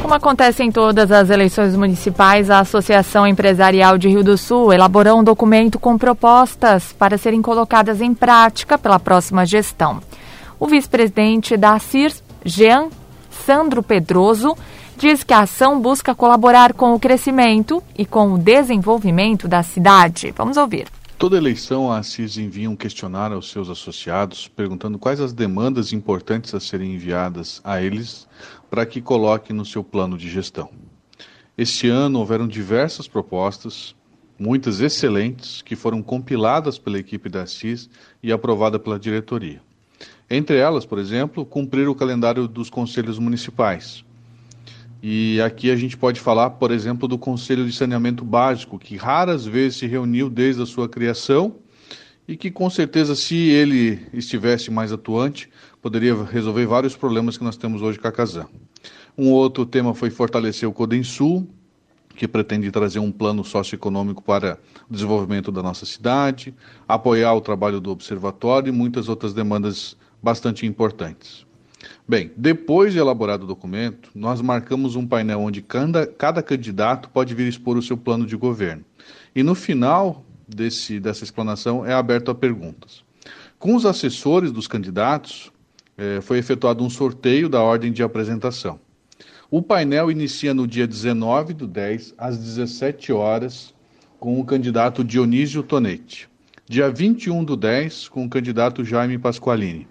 [0.02, 5.20] Como acontece em todas as eleições municipais, a Associação Empresarial de Rio do Sul elaborou
[5.20, 10.02] um documento com propostas para serem colocadas em prática pela próxima gestão.
[10.60, 12.90] O vice-presidente da CIRS, Jean
[13.44, 14.56] Sandro Pedroso,
[14.96, 20.32] diz que a ação busca colaborar com o crescimento e com o desenvolvimento da cidade.
[20.34, 20.88] Vamos ouvir.
[21.18, 26.54] Toda eleição, a Assis envia um questionário aos seus associados, perguntando quais as demandas importantes
[26.54, 28.26] a serem enviadas a eles
[28.70, 30.70] para que coloquem no seu plano de gestão.
[31.56, 33.94] Este ano houveram diversas propostas,
[34.38, 37.88] muitas excelentes, que foram compiladas pela equipe da Assis
[38.22, 39.60] e aprovada pela diretoria.
[40.28, 44.04] Entre elas, por exemplo, cumprir o calendário dos conselhos municipais.
[45.02, 49.44] E aqui a gente pode falar, por exemplo, do Conselho de Saneamento Básico, que raras
[49.44, 51.56] vezes se reuniu desde a sua criação
[52.26, 55.50] e que, com certeza, se ele estivesse mais atuante,
[55.82, 58.46] poderia resolver vários problemas que nós temos hoje com a Casan.
[59.16, 61.46] Um outro tema foi fortalecer o Codensul,
[62.16, 64.58] que pretende trazer um plano socioeconômico para
[64.88, 66.54] o desenvolvimento da nossa cidade,
[66.88, 71.44] apoiar o trabalho do observatório e muitas outras demandas bastante importantes.
[72.08, 77.34] Bem, depois de elaborado o documento, nós marcamos um painel onde cada, cada candidato pode
[77.34, 78.82] vir expor o seu plano de governo.
[79.36, 83.04] E no final desse, dessa explanação é aberto a perguntas.
[83.58, 85.52] Com os assessores dos candidatos,
[85.98, 88.80] eh, foi efetuado um sorteio da ordem de apresentação.
[89.50, 93.74] O painel inicia no dia 19 do 10, às 17 horas,
[94.18, 96.28] com o candidato Dionísio Tonetti.
[96.66, 99.86] Dia 21 do 10, com o candidato Jaime Pasqualini.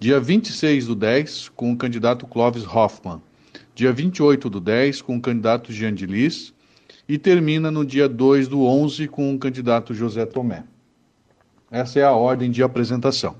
[0.00, 3.20] Dia 26 do 10, com o candidato Clóvis Hoffmann.
[3.74, 6.54] Dia 28 do 10, com o candidato Jean de Lis.
[7.06, 10.64] E termina no dia 2 do 11, com o candidato José Tomé.
[11.70, 13.36] Essa é a ordem de apresentação.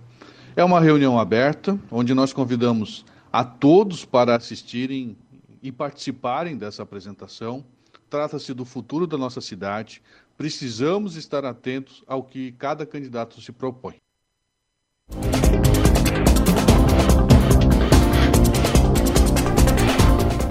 [0.55, 5.17] É uma reunião aberta, onde nós convidamos a todos para assistirem
[5.63, 7.65] e participarem dessa apresentação.
[8.11, 10.03] Trata-se do futuro da nossa cidade.
[10.37, 13.95] Precisamos estar atentos ao que cada candidato se propõe.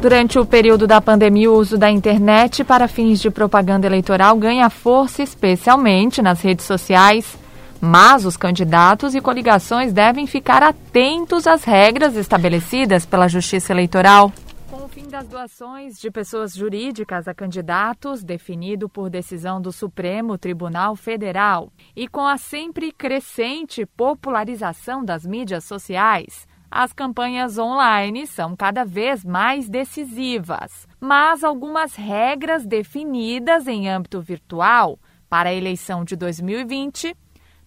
[0.01, 4.69] Durante o período da pandemia, o uso da internet para fins de propaganda eleitoral ganha
[4.69, 7.37] força, especialmente nas redes sociais.
[7.81, 14.31] Mas os candidatos e coligações devem ficar atentos às regras estabelecidas pela Justiça Eleitoral.
[14.69, 20.37] Com o fim das doações de pessoas jurídicas a candidatos, definido por decisão do Supremo
[20.37, 28.55] Tribunal Federal, e com a sempre crescente popularização das mídias sociais, as campanhas online são
[28.55, 30.87] cada vez mais decisivas.
[30.99, 34.99] Mas algumas regras definidas em âmbito virtual
[35.29, 37.15] para a eleição de 2020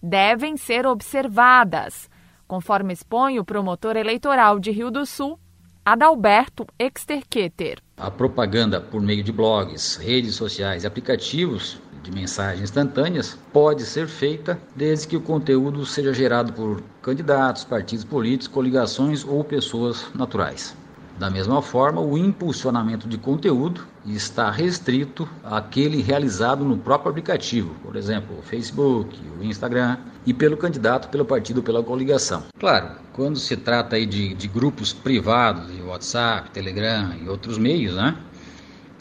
[0.01, 2.09] devem ser observadas,
[2.47, 5.39] conforme expõe o promotor eleitoral de Rio do Sul,
[5.85, 7.79] Adalberto Exterqueter.
[7.97, 14.07] A propaganda por meio de blogs, redes sociais e aplicativos de mensagens instantâneas pode ser
[14.07, 20.75] feita desde que o conteúdo seja gerado por candidatos, partidos políticos, coligações ou pessoas naturais.
[21.17, 27.95] Da mesma forma, o impulsionamento de conteúdo está restrito àquele realizado no próprio aplicativo, por
[27.95, 32.43] exemplo, o Facebook, o Instagram, e pelo candidato, pelo partido, pela coligação.
[32.59, 37.95] Claro, quando se trata aí de, de grupos privados, de WhatsApp, Telegram e outros meios,
[37.95, 38.15] né?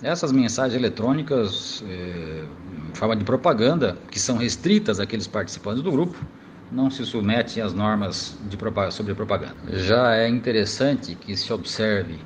[0.02, 2.44] Essas mensagens eletrônicas, eh,
[2.90, 6.18] em forma de propaganda, que são restritas àqueles participantes do grupo,
[6.72, 8.56] não se submete às normas de
[8.90, 9.54] sobre propaganda.
[9.72, 12.18] Já é interessante que se observe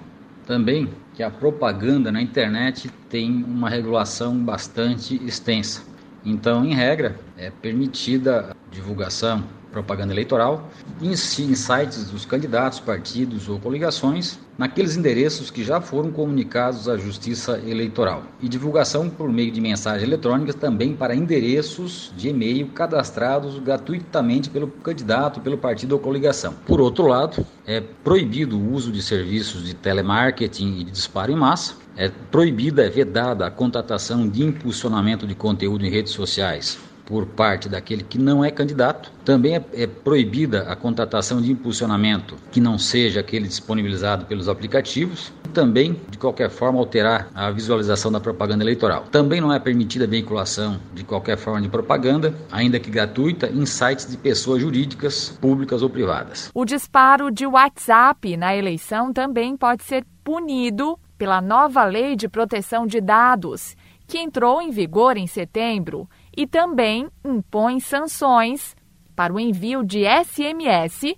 [0.47, 5.83] também que a propaganda na internet tem uma regulação bastante extensa.
[6.25, 9.45] Então, em regra, é permitida a divulgação
[9.77, 10.71] propaganda eleitoral
[11.03, 16.97] em, em sites dos candidatos, partidos ou coligações, naqueles endereços que já foram comunicados à
[16.97, 18.23] Justiça Eleitoral.
[18.41, 24.69] E divulgação por meio de mensagens eletrônicas também para endereços de e-mail cadastrados gratuitamente pelo
[24.69, 26.55] candidato, pelo partido ou coligação.
[26.65, 31.37] Por outro lado, é proibido o uso de serviços de telemarketing e de disparo em
[31.37, 31.75] massa.
[31.99, 37.69] É proibida, é vedada a contratação de impulsionamento de conteúdo em redes sociais por parte
[37.69, 39.11] daquele que não é candidato.
[39.25, 45.33] Também é, é, proibida a contratação de impulsionamento que não seja aquele disponibilizado pelos aplicativos.
[45.45, 49.05] E também, de qualquer forma, alterar a visualização da propaganda eleitoral.
[49.11, 53.65] Também não é permitida a veiculação de qualquer forma de propaganda, ainda que gratuita, em
[53.65, 56.51] sites de pessoas jurídicas, públicas ou privadas.
[56.53, 62.87] O disparo de WhatsApp na eleição também pode ser punido pela nova Lei de Proteção
[62.87, 63.77] de Dados,
[64.07, 68.77] que entrou em vigor em setembro e também impõe sanções
[69.15, 71.17] para o envio de SMS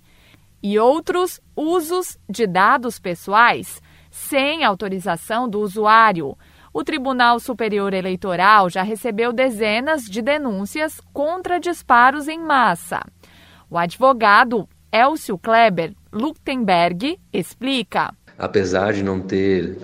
[0.63, 6.37] e outros usos de dados pessoais sem autorização do usuário.
[6.73, 13.01] O Tribunal Superior Eleitoral já recebeu dezenas de denúncias contra disparos em massa.
[13.69, 18.13] O advogado Elcio Kleber Luktenberg explica.
[18.37, 19.77] Apesar de não ter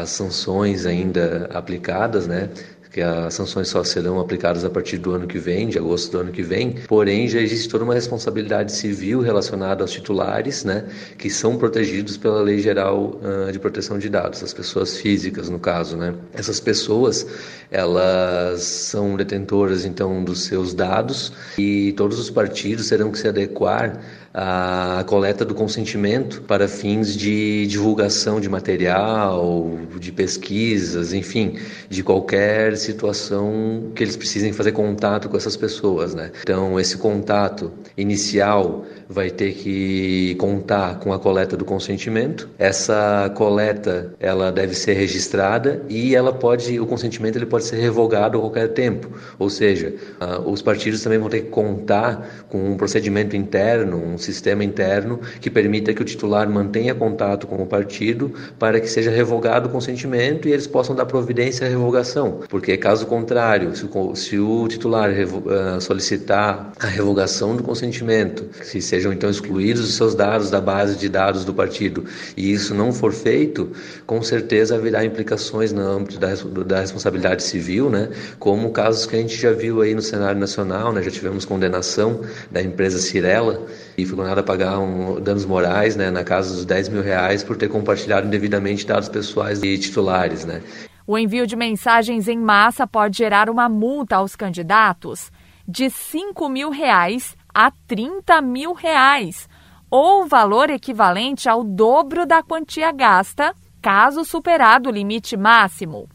[0.00, 2.50] as sanções ainda aplicadas, né,
[2.90, 6.18] que as sanções só serão aplicadas a partir do ano que vem, de agosto do
[6.18, 6.72] ano que vem.
[6.88, 10.84] Porém, já existe toda uma responsabilidade civil relacionada aos titulares, né,
[11.16, 15.58] que são protegidos pela Lei Geral uh, de Proteção de Dados, as pessoas físicas, no
[15.58, 16.14] caso, né.
[16.32, 17.26] Essas pessoas,
[17.70, 24.00] elas são detentoras, então, dos seus dados e todos os partidos terão que se adequar
[24.32, 31.58] a coleta do consentimento para fins de divulgação de material, de pesquisas, enfim,
[31.88, 36.30] de qualquer situação que eles precisem fazer contato com essas pessoas, né?
[36.42, 42.48] Então, esse contato inicial vai ter que contar com a coleta do consentimento.
[42.56, 48.38] Essa coleta, ela deve ser registrada e ela pode, o consentimento ele pode ser revogado
[48.38, 49.10] a qualquer tempo.
[49.36, 54.16] Ou seja, uh, os partidos também vão ter que contar com um procedimento interno, um
[54.16, 59.10] sistema interno que permita que o titular mantenha contato com o partido para que seja
[59.10, 62.40] revogado o consentimento e eles possam dar providência à revogação.
[62.48, 68.80] Porque, caso contrário, se o, se o titular uh, solicitar a revogação do consentimento, se
[69.00, 72.04] sejam então excluídos os seus dados da base de dados do partido
[72.36, 73.72] e isso não for feito,
[74.06, 76.28] com certeza haverá implicações no âmbito da,
[76.66, 78.10] da responsabilidade civil, né?
[78.38, 81.02] como casos que a gente já viu aí no cenário nacional, né?
[81.02, 82.20] já tivemos condenação
[82.50, 86.10] da empresa Cirela e foi condenada a pagar um, danos morais né?
[86.10, 90.44] na casa dos 10 mil reais por ter compartilhado indevidamente dados pessoais e titulares.
[90.44, 90.60] Né?
[91.06, 95.32] O envio de mensagens em massa pode gerar uma multa aos candidatos
[95.66, 99.48] de 5 mil reais a 30 mil reais,
[99.90, 106.08] ou valor equivalente ao dobro da quantia gasta, caso superado o limite máximo.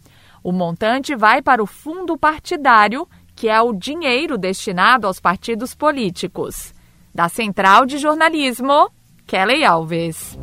[0.43, 6.73] O montante vai para o fundo partidário, que é o dinheiro destinado aos partidos políticos.
[7.13, 8.89] Da Central de Jornalismo,
[9.25, 10.37] Kelly Alves.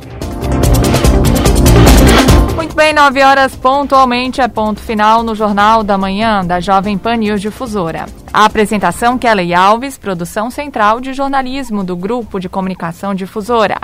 [2.73, 7.17] Muito bem, 9 horas pontualmente é ponto final no Jornal da Manhã da Jovem Pan
[7.17, 8.07] News Difusora.
[8.33, 13.79] A apresentação Kelly Alves, produção central de jornalismo do Grupo de Comunicação Difusora.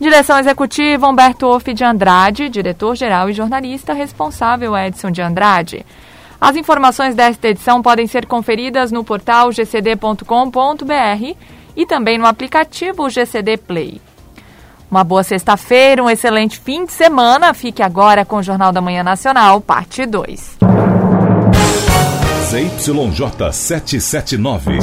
[0.00, 5.84] Direção executiva Humberto Off de Andrade, diretor-geral e jornalista responsável Edson de Andrade.
[6.40, 11.36] As informações desta edição podem ser conferidas no portal gcd.com.br
[11.74, 14.00] e também no aplicativo GCD Play.
[14.90, 17.52] Uma boa sexta-feira, um excelente fim de semana.
[17.54, 20.58] Fique agora com o Jornal da Manhã Nacional, parte 2.
[22.54, 24.78] ZYJ 779.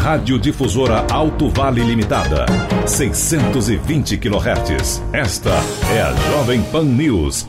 [0.00, 2.46] Rádio Difusora Alto Vale Limitada.
[2.86, 5.02] 620 kHz.
[5.12, 5.50] Esta
[5.94, 7.46] é a Jovem Pan News